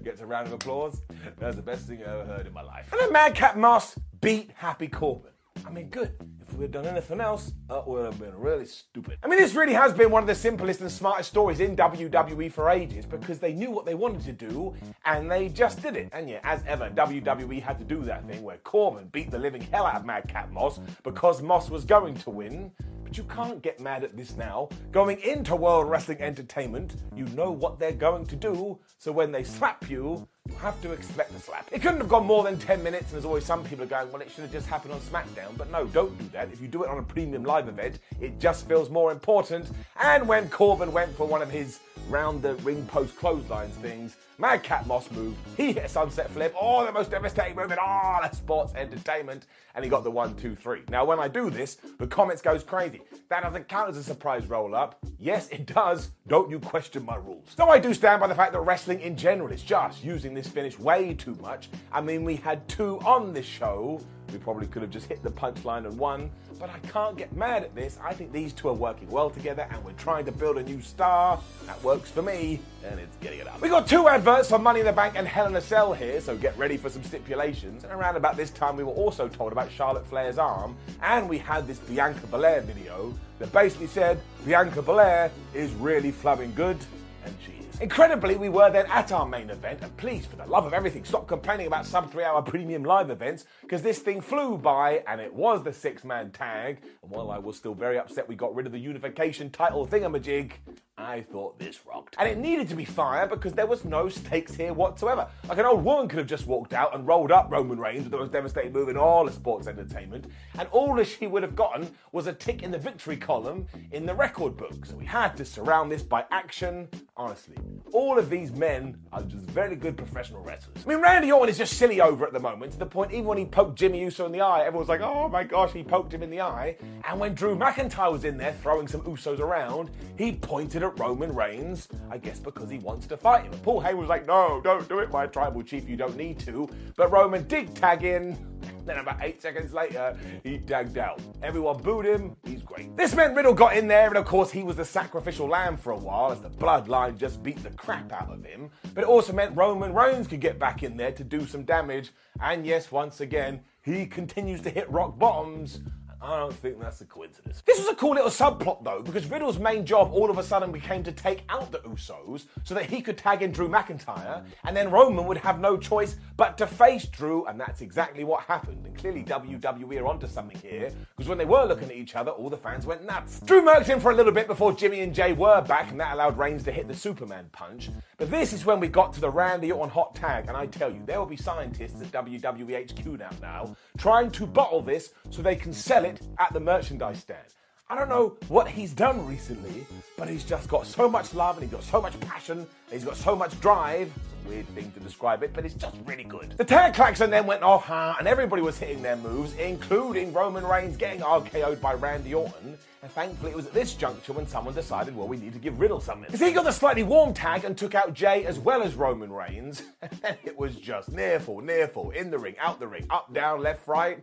Gets 0.02 0.20
a 0.20 0.26
round 0.26 0.48
of 0.48 0.52
applause. 0.52 1.02
That's 1.38 1.56
the 1.56 1.62
best 1.62 1.86
thing 1.86 2.02
I 2.02 2.10
ever 2.10 2.24
heard 2.24 2.46
in 2.46 2.52
my 2.52 2.62
life. 2.62 2.88
And 2.92 3.00
then 3.00 3.12
Madcap 3.12 3.56
Moss 3.56 3.98
beat 4.20 4.50
Happy 4.56 4.88
Corbin. 4.88 5.30
I 5.66 5.70
mean, 5.70 5.88
good. 5.88 6.12
If 6.40 6.54
we 6.54 6.62
had 6.62 6.72
done 6.72 6.86
anything 6.86 7.20
else, 7.20 7.52
that 7.68 7.86
would 7.86 8.04
have 8.04 8.18
been 8.18 8.36
really 8.36 8.64
stupid. 8.64 9.18
I 9.22 9.28
mean, 9.28 9.38
this 9.38 9.54
really 9.54 9.74
has 9.74 9.92
been 9.92 10.10
one 10.10 10.22
of 10.22 10.26
the 10.26 10.34
simplest 10.34 10.80
and 10.80 10.90
smartest 10.90 11.30
stories 11.30 11.60
in 11.60 11.76
WWE 11.76 12.50
for 12.50 12.70
ages 12.70 13.04
because 13.04 13.38
they 13.38 13.52
knew 13.52 13.70
what 13.70 13.84
they 13.84 13.94
wanted 13.94 14.22
to 14.22 14.32
do 14.32 14.74
and 15.04 15.30
they 15.30 15.48
just 15.48 15.82
did 15.82 15.96
it. 15.96 16.08
And 16.12 16.28
yeah, 16.28 16.40
as 16.44 16.62
ever, 16.66 16.90
WWE 16.90 17.62
had 17.62 17.78
to 17.78 17.84
do 17.84 18.02
that 18.04 18.26
thing 18.26 18.42
where 18.42 18.58
Corbin 18.58 19.08
beat 19.08 19.30
the 19.30 19.38
living 19.38 19.62
hell 19.62 19.86
out 19.86 19.96
of 19.96 20.06
Madcap 20.06 20.50
Moss 20.50 20.80
because 21.02 21.42
Moss 21.42 21.70
was 21.70 21.84
going 21.84 22.14
to 22.16 22.30
win. 22.30 22.72
But 23.08 23.16
you 23.16 23.24
can't 23.24 23.62
get 23.62 23.80
mad 23.80 24.04
at 24.04 24.18
this 24.18 24.36
now. 24.36 24.68
Going 24.92 25.18
into 25.20 25.56
World 25.56 25.88
Wrestling 25.88 26.20
Entertainment, 26.20 26.96
you 27.16 27.24
know 27.28 27.50
what 27.50 27.78
they're 27.78 27.90
going 27.90 28.26
to 28.26 28.36
do, 28.36 28.78
so 28.98 29.12
when 29.12 29.32
they 29.32 29.42
slap 29.42 29.88
you, 29.88 30.28
you 30.46 30.54
have 30.56 30.78
to 30.82 30.92
expect 30.92 31.34
a 31.34 31.40
slap. 31.40 31.70
It 31.72 31.80
couldn't 31.80 32.00
have 32.00 32.10
gone 32.10 32.26
more 32.26 32.44
than 32.44 32.58
10 32.58 32.82
minutes, 32.82 33.04
and 33.04 33.12
there's 33.14 33.24
always 33.24 33.46
some 33.46 33.64
people 33.64 33.84
are 33.84 33.88
going, 33.88 34.12
well, 34.12 34.20
it 34.20 34.30
should 34.30 34.42
have 34.42 34.52
just 34.52 34.66
happened 34.66 34.92
on 34.92 35.00
SmackDown. 35.00 35.56
But 35.56 35.70
no, 35.70 35.86
don't 35.86 36.18
do 36.18 36.28
that. 36.34 36.52
If 36.52 36.60
you 36.60 36.68
do 36.68 36.82
it 36.82 36.90
on 36.90 36.98
a 36.98 37.02
premium 37.02 37.44
live 37.44 37.66
event, 37.66 38.00
it 38.20 38.38
just 38.38 38.68
feels 38.68 38.90
more 38.90 39.10
important. 39.10 39.70
And 39.98 40.28
when 40.28 40.50
Corbin 40.50 40.92
went 40.92 41.16
for 41.16 41.26
one 41.26 41.40
of 41.40 41.50
his 41.50 41.80
round 42.10 42.42
the 42.42 42.56
ring 42.56 42.84
post 42.88 43.16
clotheslines 43.16 43.74
things, 43.76 44.18
Madcap 44.40 44.86
Moss 44.86 45.10
move. 45.10 45.36
He 45.56 45.72
hit 45.72 45.84
a 45.84 45.88
sunset 45.88 46.30
flip. 46.30 46.54
Oh, 46.58 46.86
the 46.86 46.92
most 46.92 47.10
devastating 47.10 47.56
move 47.56 47.72
in 47.72 47.78
all 47.78 48.22
of 48.22 48.32
sports 48.34 48.72
entertainment. 48.76 49.46
And 49.74 49.84
he 49.84 49.90
got 49.90 50.04
the 50.04 50.12
one, 50.12 50.36
two, 50.36 50.54
three. 50.54 50.82
Now, 50.88 51.04
when 51.04 51.18
I 51.18 51.26
do 51.26 51.50
this, 51.50 51.78
the 51.98 52.06
comments 52.06 52.40
goes 52.40 52.62
crazy. 52.62 53.00
That 53.30 53.42
doesn't 53.42 53.66
count 53.66 53.90
as 53.90 53.96
a 53.96 54.02
surprise 54.04 54.46
roll 54.46 54.76
up. 54.76 55.04
Yes, 55.20 55.48
it 55.48 55.66
does. 55.66 56.12
Don't 56.28 56.48
you 56.48 56.60
question 56.60 57.04
my 57.04 57.16
rules. 57.16 57.48
So 57.56 57.68
I 57.68 57.80
do 57.80 57.92
stand 57.92 58.20
by 58.20 58.28
the 58.28 58.36
fact 58.36 58.52
that 58.52 58.60
wrestling 58.60 59.00
in 59.00 59.16
general 59.16 59.50
is 59.50 59.62
just 59.62 60.04
using 60.04 60.32
this 60.32 60.46
finish 60.46 60.78
way 60.78 61.12
too 61.14 61.34
much. 61.42 61.68
I 61.90 62.00
mean, 62.00 62.22
we 62.22 62.36
had 62.36 62.68
two 62.68 63.00
on 63.00 63.32
this 63.32 63.44
show. 63.44 64.00
We 64.32 64.38
probably 64.38 64.68
could 64.68 64.82
have 64.82 64.92
just 64.92 65.06
hit 65.06 65.22
the 65.24 65.30
punchline 65.30 65.86
and 65.86 65.98
won, 65.98 66.30
but 66.60 66.70
I 66.70 66.78
can't 66.86 67.16
get 67.16 67.34
mad 67.34 67.64
at 67.64 67.74
this. 67.74 67.98
I 68.00 68.12
think 68.12 68.30
these 68.30 68.52
two 68.52 68.68
are 68.68 68.74
working 68.74 69.08
well 69.08 69.30
together 69.30 69.66
and 69.70 69.82
we're 69.84 69.92
trying 69.92 70.24
to 70.26 70.32
build 70.32 70.58
a 70.58 70.62
new 70.62 70.80
star. 70.82 71.40
That 71.66 71.82
works 71.82 72.10
for 72.10 72.22
me, 72.22 72.60
and 72.84 73.00
it's 73.00 73.16
getting 73.16 73.40
it 73.40 73.48
up. 73.48 73.60
We 73.60 73.70
got 73.70 73.88
two 73.88 74.06
adverts 74.06 74.50
for 74.50 74.58
Money 74.58 74.80
in 74.80 74.86
the 74.86 74.92
Bank 74.92 75.14
and 75.16 75.26
Hell 75.26 75.46
in 75.46 75.56
a 75.56 75.60
Cell 75.60 75.94
here, 75.94 76.20
so 76.20 76.36
get 76.36 76.56
ready 76.58 76.76
for 76.76 76.90
some 76.90 77.02
stipulations. 77.02 77.84
And 77.84 77.92
around 77.92 78.16
about 78.16 78.36
this 78.36 78.50
time, 78.50 78.76
we 78.76 78.84
were 78.84 78.92
also 78.92 79.28
told 79.28 79.50
about 79.50 79.72
Charlotte 79.72 80.06
Flair's 80.06 80.38
arm, 80.38 80.76
and 81.02 81.28
we 81.28 81.38
had 81.38 81.66
this 81.66 81.78
Bianca 81.78 82.26
Belair 82.26 82.60
video 82.60 83.14
that 83.38 83.52
basically 83.52 83.86
said 83.86 84.20
Bianca 84.44 84.82
Belair 84.82 85.30
is 85.54 85.72
really 85.74 86.12
flubbing 86.12 86.54
good, 86.54 86.78
and 87.24 87.34
she. 87.44 87.57
Incredibly, 87.80 88.34
we 88.36 88.48
were 88.48 88.70
then 88.70 88.86
at 88.86 89.12
our 89.12 89.24
main 89.24 89.50
event, 89.50 89.78
and 89.82 89.96
please, 89.96 90.26
for 90.26 90.34
the 90.34 90.44
love 90.46 90.66
of 90.66 90.74
everything, 90.74 91.04
stop 91.04 91.28
complaining 91.28 91.68
about 91.68 91.86
sub 91.86 92.10
three 92.10 92.24
hour 92.24 92.42
premium 92.42 92.82
live 92.82 93.08
events, 93.08 93.44
because 93.62 93.82
this 93.82 94.00
thing 94.00 94.20
flew 94.20 94.58
by, 94.58 95.04
and 95.06 95.20
it 95.20 95.32
was 95.32 95.62
the 95.62 95.72
six 95.72 96.02
man 96.02 96.32
tag. 96.32 96.82
And 97.02 97.10
while 97.12 97.30
I 97.30 97.38
was 97.38 97.56
still 97.56 97.74
very 97.74 97.96
upset 97.96 98.28
we 98.28 98.34
got 98.34 98.52
rid 98.52 98.66
of 98.66 98.72
the 98.72 98.80
unification 98.80 99.48
title 99.50 99.86
thingamajig, 99.86 100.54
I 100.96 101.20
thought 101.20 101.60
this 101.60 101.86
rocked. 101.86 102.16
And 102.18 102.28
it 102.28 102.38
needed 102.38 102.68
to 102.70 102.74
be 102.74 102.84
fire 102.84 103.28
because 103.28 103.52
there 103.52 103.68
was 103.68 103.84
no 103.84 104.08
stakes 104.08 104.56
here 104.56 104.72
whatsoever. 104.72 105.28
Like 105.48 105.58
an 105.58 105.64
old 105.64 105.84
woman 105.84 106.08
could 106.08 106.18
have 106.18 106.26
just 106.26 106.48
walked 106.48 106.72
out 106.72 106.96
and 106.96 107.06
rolled 107.06 107.30
up 107.30 107.46
Roman 107.48 107.78
Reigns 107.78 108.02
with 108.02 108.10
the 108.10 108.18
most 108.18 108.32
devastating 108.32 108.72
move 108.72 108.88
in 108.88 108.96
all 108.96 109.28
of 109.28 109.34
sports 109.34 109.68
entertainment, 109.68 110.26
and 110.58 110.68
all 110.72 110.96
that 110.96 111.06
she 111.06 111.28
would 111.28 111.44
have 111.44 111.54
gotten 111.54 111.88
was 112.10 112.26
a 112.26 112.32
tick 112.32 112.64
in 112.64 112.72
the 112.72 112.78
victory 112.78 113.16
column 113.16 113.68
in 113.92 114.04
the 114.04 114.14
record 114.14 114.56
book. 114.56 114.84
So 114.84 114.96
we 114.96 115.04
had 115.06 115.36
to 115.36 115.44
surround 115.44 115.92
this 115.92 116.02
by 116.02 116.24
action. 116.32 116.88
Honestly, 117.16 117.56
all 117.92 118.18
of 118.18 118.30
these 118.30 118.52
men 118.52 118.96
are 119.12 119.22
just 119.22 119.44
very 119.50 119.76
good 119.76 119.96
professional 119.96 120.42
wrestlers. 120.42 120.76
I 120.84 120.88
mean, 120.88 121.00
Randy 121.00 121.32
Orton 121.32 121.48
is 121.48 121.58
just 121.58 121.74
silly 121.74 122.00
over 122.00 122.26
at 122.26 122.32
the 122.32 122.40
moment 122.40 122.72
to 122.72 122.78
the 122.78 122.86
point 122.86 123.12
even 123.12 123.24
when 123.24 123.38
he 123.38 123.44
poked 123.44 123.78
Jimmy 123.78 124.00
Uso 124.00 124.26
in 124.26 124.32
the 124.32 124.40
eye, 124.40 124.64
everyone's 124.64 124.88
like, 124.88 125.00
oh 125.00 125.28
my 125.28 125.44
gosh, 125.44 125.72
he 125.72 125.82
poked 125.82 126.12
him 126.12 126.22
in 126.22 126.30
the 126.30 126.40
eye. 126.40 126.76
And 127.08 127.18
when 127.18 127.34
Drew 127.34 127.56
McIntyre 127.56 128.12
was 128.12 128.24
in 128.24 128.36
there 128.36 128.52
throwing 128.62 128.88
some 128.88 129.02
Usos 129.02 129.38
around, 129.40 129.90
he 130.16 130.32
pointed 130.32 130.82
at 130.82 130.98
Roman 130.98 131.34
Reigns, 131.34 131.88
I 132.10 132.18
guess 132.18 132.38
because 132.38 132.70
he 132.70 132.78
wants 132.78 133.06
to 133.08 133.16
fight 133.16 133.44
him. 133.44 133.52
Paul 133.60 133.82
Heyman 133.82 133.98
was 133.98 134.08
like, 134.08 134.26
no, 134.26 134.60
don't 134.62 134.88
do 134.88 134.98
it, 135.00 135.10
my 135.10 135.26
tribal 135.26 135.62
chief, 135.62 135.88
you 135.88 135.96
don't 135.96 136.16
need 136.16 136.38
to. 136.40 136.68
But 136.96 137.10
Roman 137.10 137.46
did 137.46 137.74
tag 137.74 138.04
in. 138.04 138.36
Then 138.88 138.98
about 138.98 139.18
eight 139.20 139.42
seconds 139.42 139.74
later, 139.74 140.16
he 140.42 140.56
tagged 140.56 140.96
out. 140.96 141.20
Everyone 141.42 141.76
booed 141.82 142.06
him. 142.06 142.34
He's 142.42 142.57
This 142.96 143.14
meant 143.14 143.34
Riddle 143.34 143.54
got 143.54 143.76
in 143.76 143.88
there, 143.88 144.08
and 144.08 144.16
of 144.16 144.24
course, 144.24 144.50
he 144.50 144.62
was 144.62 144.76
the 144.76 144.84
sacrificial 144.84 145.48
lamb 145.48 145.76
for 145.76 145.92
a 145.92 145.96
while 145.96 146.32
as 146.32 146.40
the 146.40 146.50
bloodline 146.50 147.16
just 147.16 147.42
beat 147.42 147.62
the 147.62 147.70
crap 147.70 148.12
out 148.12 148.30
of 148.30 148.44
him. 148.44 148.70
But 148.94 149.04
it 149.04 149.08
also 149.08 149.32
meant 149.32 149.56
Roman 149.56 149.92
Reigns 149.92 150.26
could 150.26 150.40
get 150.40 150.58
back 150.58 150.82
in 150.82 150.96
there 150.96 151.12
to 151.12 151.24
do 151.24 151.46
some 151.46 151.64
damage. 151.64 152.10
And 152.40 152.66
yes, 152.66 152.92
once 152.92 153.20
again, 153.20 153.62
he 153.82 154.06
continues 154.06 154.60
to 154.62 154.70
hit 154.70 154.90
rock 154.90 155.18
bottoms. 155.18 155.80
I 156.20 156.36
don't 156.36 156.52
think 156.52 156.80
that's 156.80 157.00
a 157.00 157.04
coincidence. 157.04 157.62
This 157.64 157.78
was 157.78 157.88
a 157.88 157.94
cool 157.94 158.14
little 158.14 158.30
subplot 158.30 158.82
though, 158.82 159.02
because 159.02 159.26
Riddle's 159.26 159.58
main 159.58 159.86
job 159.86 160.10
all 160.12 160.30
of 160.30 160.38
a 160.38 160.42
sudden 160.42 160.72
became 160.72 161.04
to 161.04 161.12
take 161.12 161.44
out 161.48 161.70
the 161.70 161.78
Usos 161.78 162.46
so 162.64 162.74
that 162.74 162.86
he 162.86 163.00
could 163.00 163.16
tag 163.16 163.42
in 163.42 163.52
Drew 163.52 163.68
McIntyre, 163.68 164.44
and 164.64 164.76
then 164.76 164.90
Roman 164.90 165.26
would 165.26 165.36
have 165.38 165.60
no 165.60 165.76
choice 165.76 166.16
but 166.36 166.58
to 166.58 166.66
face 166.66 167.06
Drew, 167.06 167.46
and 167.46 167.60
that's 167.60 167.82
exactly 167.82 168.24
what 168.24 168.42
happened. 168.42 168.84
And 168.84 168.96
clearly 168.96 169.22
WWE 169.22 170.00
are 170.00 170.06
onto 170.06 170.26
something 170.26 170.58
here, 170.58 170.90
because 171.16 171.28
when 171.28 171.38
they 171.38 171.44
were 171.44 171.64
looking 171.64 171.88
at 171.88 171.96
each 171.96 172.16
other, 172.16 172.32
all 172.32 172.50
the 172.50 172.56
fans 172.56 172.84
went 172.84 173.04
nuts. 173.04 173.40
Drew 173.40 173.62
murked 173.62 173.86
him 173.86 174.00
for 174.00 174.10
a 174.10 174.14
little 174.14 174.32
bit 174.32 174.48
before 174.48 174.72
Jimmy 174.72 175.00
and 175.00 175.14
Jey 175.14 175.32
were 175.32 175.60
back, 175.62 175.90
and 175.92 176.00
that 176.00 176.14
allowed 176.14 176.36
Reigns 176.36 176.64
to 176.64 176.72
hit 176.72 176.88
the 176.88 176.96
Superman 176.96 177.48
punch. 177.52 177.90
But 178.16 178.30
this 178.30 178.52
is 178.52 178.64
when 178.64 178.80
we 178.80 178.88
got 178.88 179.12
to 179.12 179.20
the 179.20 179.30
Randy 179.30 179.70
Orton 179.70 179.90
hot 179.90 180.16
tag, 180.16 180.46
and 180.48 180.56
I 180.56 180.66
tell 180.66 180.90
you, 180.90 181.00
there 181.06 181.20
will 181.20 181.26
be 181.26 181.36
scientists 181.36 182.02
at 182.02 182.10
WWE 182.10 182.90
HQ 182.90 183.06
now, 183.18 183.30
now 183.40 183.76
trying 183.96 184.30
to 184.32 184.46
bottle 184.46 184.82
this 184.82 185.12
so 185.30 185.42
they 185.42 185.56
can 185.56 185.72
sell 185.72 186.04
it 186.04 186.07
at 186.38 186.52
the 186.52 186.60
merchandise 186.60 187.20
stand. 187.20 187.54
I 187.90 187.96
don't 187.96 188.08
know 188.08 188.36
what 188.48 188.68
he's 188.68 188.92
done 188.92 189.26
recently, 189.26 189.86
but 190.16 190.28
he's 190.28 190.44
just 190.44 190.68
got 190.68 190.86
so 190.86 191.08
much 191.08 191.32
love 191.32 191.56
and 191.56 191.64
he's 191.64 191.72
got 191.72 191.82
so 191.82 192.00
much 192.02 192.18
passion 192.20 192.58
and 192.58 192.66
he's 192.92 193.04
got 193.04 193.16
so 193.16 193.34
much 193.34 193.58
drive. 193.60 194.12
Weird 194.46 194.66
thing 194.68 194.90
to 194.92 195.00
describe 195.00 195.42
it, 195.42 195.52
but 195.52 195.64
it's 195.64 195.74
just 195.74 195.96
really 196.04 196.24
good. 196.24 196.54
The 196.56 196.64
tag 196.64 196.94
klaxon 196.94 197.30
then 197.30 197.46
went 197.46 197.62
off, 197.62 197.88
and 197.90 198.26
everybody 198.26 198.62
was 198.62 198.78
hitting 198.78 199.02
their 199.02 199.16
moves, 199.16 199.54
including 199.54 200.32
Roman 200.32 200.64
Reigns 200.64 200.96
getting 200.96 201.20
RKO'd 201.20 201.80
by 201.80 201.94
Randy 201.94 202.34
Orton. 202.34 202.78
And 203.00 203.10
thankfully, 203.12 203.52
it 203.52 203.56
was 203.56 203.66
at 203.66 203.72
this 203.72 203.94
juncture 203.94 204.32
when 204.32 204.46
someone 204.46 204.74
decided, 204.74 205.14
well, 205.14 205.28
we 205.28 205.36
need 205.36 205.52
to 205.52 205.60
give 205.60 205.78
Riddle 205.78 206.00
something. 206.00 206.24
Because 206.24 206.40
he 206.40 206.52
got 206.52 206.64
the 206.64 206.72
slightly 206.72 207.04
warm 207.04 207.32
tag 207.32 207.64
and 207.64 207.78
took 207.78 207.94
out 207.94 208.12
Jey 208.12 208.44
as 208.44 208.58
well 208.58 208.82
as 208.82 208.94
Roman 208.94 209.32
Reigns. 209.32 209.82
It 210.44 210.58
was 210.58 210.76
just 210.76 211.10
near 211.12 211.38
fall, 211.38 211.60
near 211.60 211.86
fall, 211.86 212.10
in 212.10 212.30
the 212.30 212.38
ring, 212.38 212.54
out 212.58 212.80
the 212.80 212.86
ring, 212.86 213.06
up, 213.10 213.32
down, 213.32 213.62
left, 213.62 213.86
right. 213.86 214.18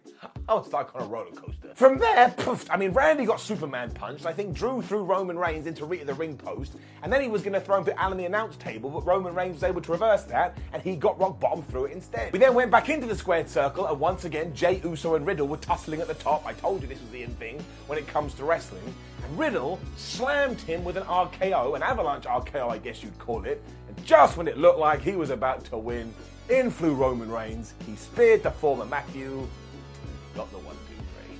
I 0.48 0.54
was 0.54 0.72
like 0.74 0.94
on 0.96 1.04
a 1.04 1.06
roller 1.06 1.32
coaster. 1.32 1.74
From 1.76 2.00
there, 2.00 2.30
poof, 2.38 2.70
I 2.70 2.78
mean, 2.78 2.92
Randy 2.92 3.26
got 3.26 3.40
Superman 3.40 3.92
punched. 3.92 4.26
I 4.26 4.34
think 4.34 4.54
Drew 4.54 4.82
threw 4.82 5.04
Roman 5.04 5.38
Reigns 5.38 5.68
into 5.68 5.86
Rita 5.86 6.06
the 6.06 6.14
ring 6.14 6.38
post. 6.38 6.74
And 7.04 7.12
then 7.12 7.22
he 7.22 7.28
was 7.28 7.42
going 7.42 7.54
to 7.54 7.62
throw 7.62 7.78
him 7.78 7.86
to 7.86 8.00
Alan 8.00 8.18
the 8.18 8.26
announce 8.26 8.56
table, 8.58 8.90
but 8.90 9.06
Roman 9.06 9.34
Reigns 9.34 9.56
was 9.56 9.64
able 9.64 9.82
to 9.82 9.92
reverse 9.92 10.05
that, 10.06 10.58
and 10.74 10.82
he 10.82 10.96
got 10.96 11.20
rock 11.20 11.40
bottom 11.40 11.64
through 11.64 11.86
it 11.86 11.92
instead. 11.92 12.32
We 12.32 12.40
then 12.40 12.54
went 12.54 12.72
back 12.72 12.90
into 12.90 13.08
the 13.08 13.16
squared 13.16 13.50
circle, 13.50 13.88
and 13.88 14.00
once 14.00 14.26
again, 14.26 14.54
Jey 14.54 14.82
Uso 14.84 15.16
and 15.16 15.26
Riddle 15.26 15.48
were 15.48 15.58
tussling 15.58 16.02
at 16.02 16.08
the 16.08 16.14
top. 16.14 16.46
I 16.46 16.54
told 16.54 16.82
you 16.82 16.88
this 16.88 17.02
was 17.02 17.10
the 17.10 17.24
in 17.24 17.34
thing 17.36 17.64
when 17.88 17.98
it 17.98 18.08
comes 18.08 18.34
to 18.36 18.46
wrestling. 18.46 18.94
And 19.24 19.40
Riddle 19.40 19.80
slammed 19.98 20.62
him 20.62 20.84
with 20.84 20.98
an 20.98 21.04
RKO, 21.04 21.76
an 21.76 21.84
avalanche 21.84 22.26
RKO, 22.26 22.70
I 22.70 22.78
guess 22.78 23.04
you'd 23.04 23.18
call 23.18 23.46
it. 23.46 23.64
And 23.88 24.06
just 24.06 24.38
when 24.38 24.48
it 24.48 24.58
looked 24.58 24.80
like 24.80 25.02
he 25.02 25.16
was 25.16 25.32
about 25.32 25.64
to 25.66 25.78
win, 25.78 26.14
in 26.50 26.70
flew 26.70 26.94
Roman 26.94 27.32
Reigns. 27.32 27.74
He 27.86 27.96
speared 27.96 28.44
the 28.44 28.52
former 28.52 28.86
Matthew, 28.86 29.48
got 30.36 30.52
the 30.52 30.60
one. 30.60 30.76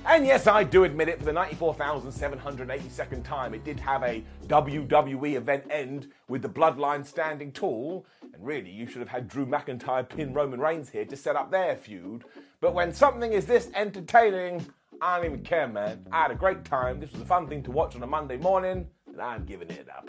And 0.08 0.24
yes, 0.24 0.46
I 0.46 0.62
do 0.62 0.84
admit 0.84 1.08
it, 1.08 1.18
for 1.18 1.24
the 1.24 1.32
94,782nd 1.32 3.24
time, 3.24 3.54
it 3.54 3.64
did 3.64 3.80
have 3.80 4.04
a 4.04 4.22
WWE 4.46 5.34
event 5.34 5.64
end 5.68 6.12
with 6.28 6.42
the 6.42 6.48
Bloodline 6.48 7.04
standing 7.04 7.50
tall. 7.50 8.06
And 8.22 8.46
really, 8.46 8.70
you 8.70 8.86
should 8.86 9.00
have 9.00 9.08
had 9.08 9.26
Drew 9.26 9.44
McIntyre 9.44 10.08
pin 10.08 10.32
Roman 10.32 10.60
Reigns 10.60 10.90
here 10.90 11.04
to 11.04 11.16
set 11.16 11.34
up 11.34 11.50
their 11.50 11.74
feud. 11.74 12.22
But 12.60 12.72
when 12.72 12.94
something 12.94 13.32
is 13.32 13.46
this 13.46 13.68
entertaining, 13.74 14.64
I 15.02 15.16
don't 15.16 15.26
even 15.26 15.42
care, 15.42 15.66
man. 15.66 16.06
I 16.12 16.22
had 16.22 16.30
a 16.30 16.36
great 16.36 16.64
time. 16.64 17.00
This 17.00 17.10
was 17.10 17.22
a 17.22 17.26
fun 17.26 17.48
thing 17.48 17.64
to 17.64 17.72
watch 17.72 17.96
on 17.96 18.02
a 18.04 18.06
Monday 18.06 18.36
morning, 18.36 18.86
and 19.08 19.20
I'm 19.20 19.44
giving 19.44 19.70
it 19.70 19.88
up. 19.90 20.08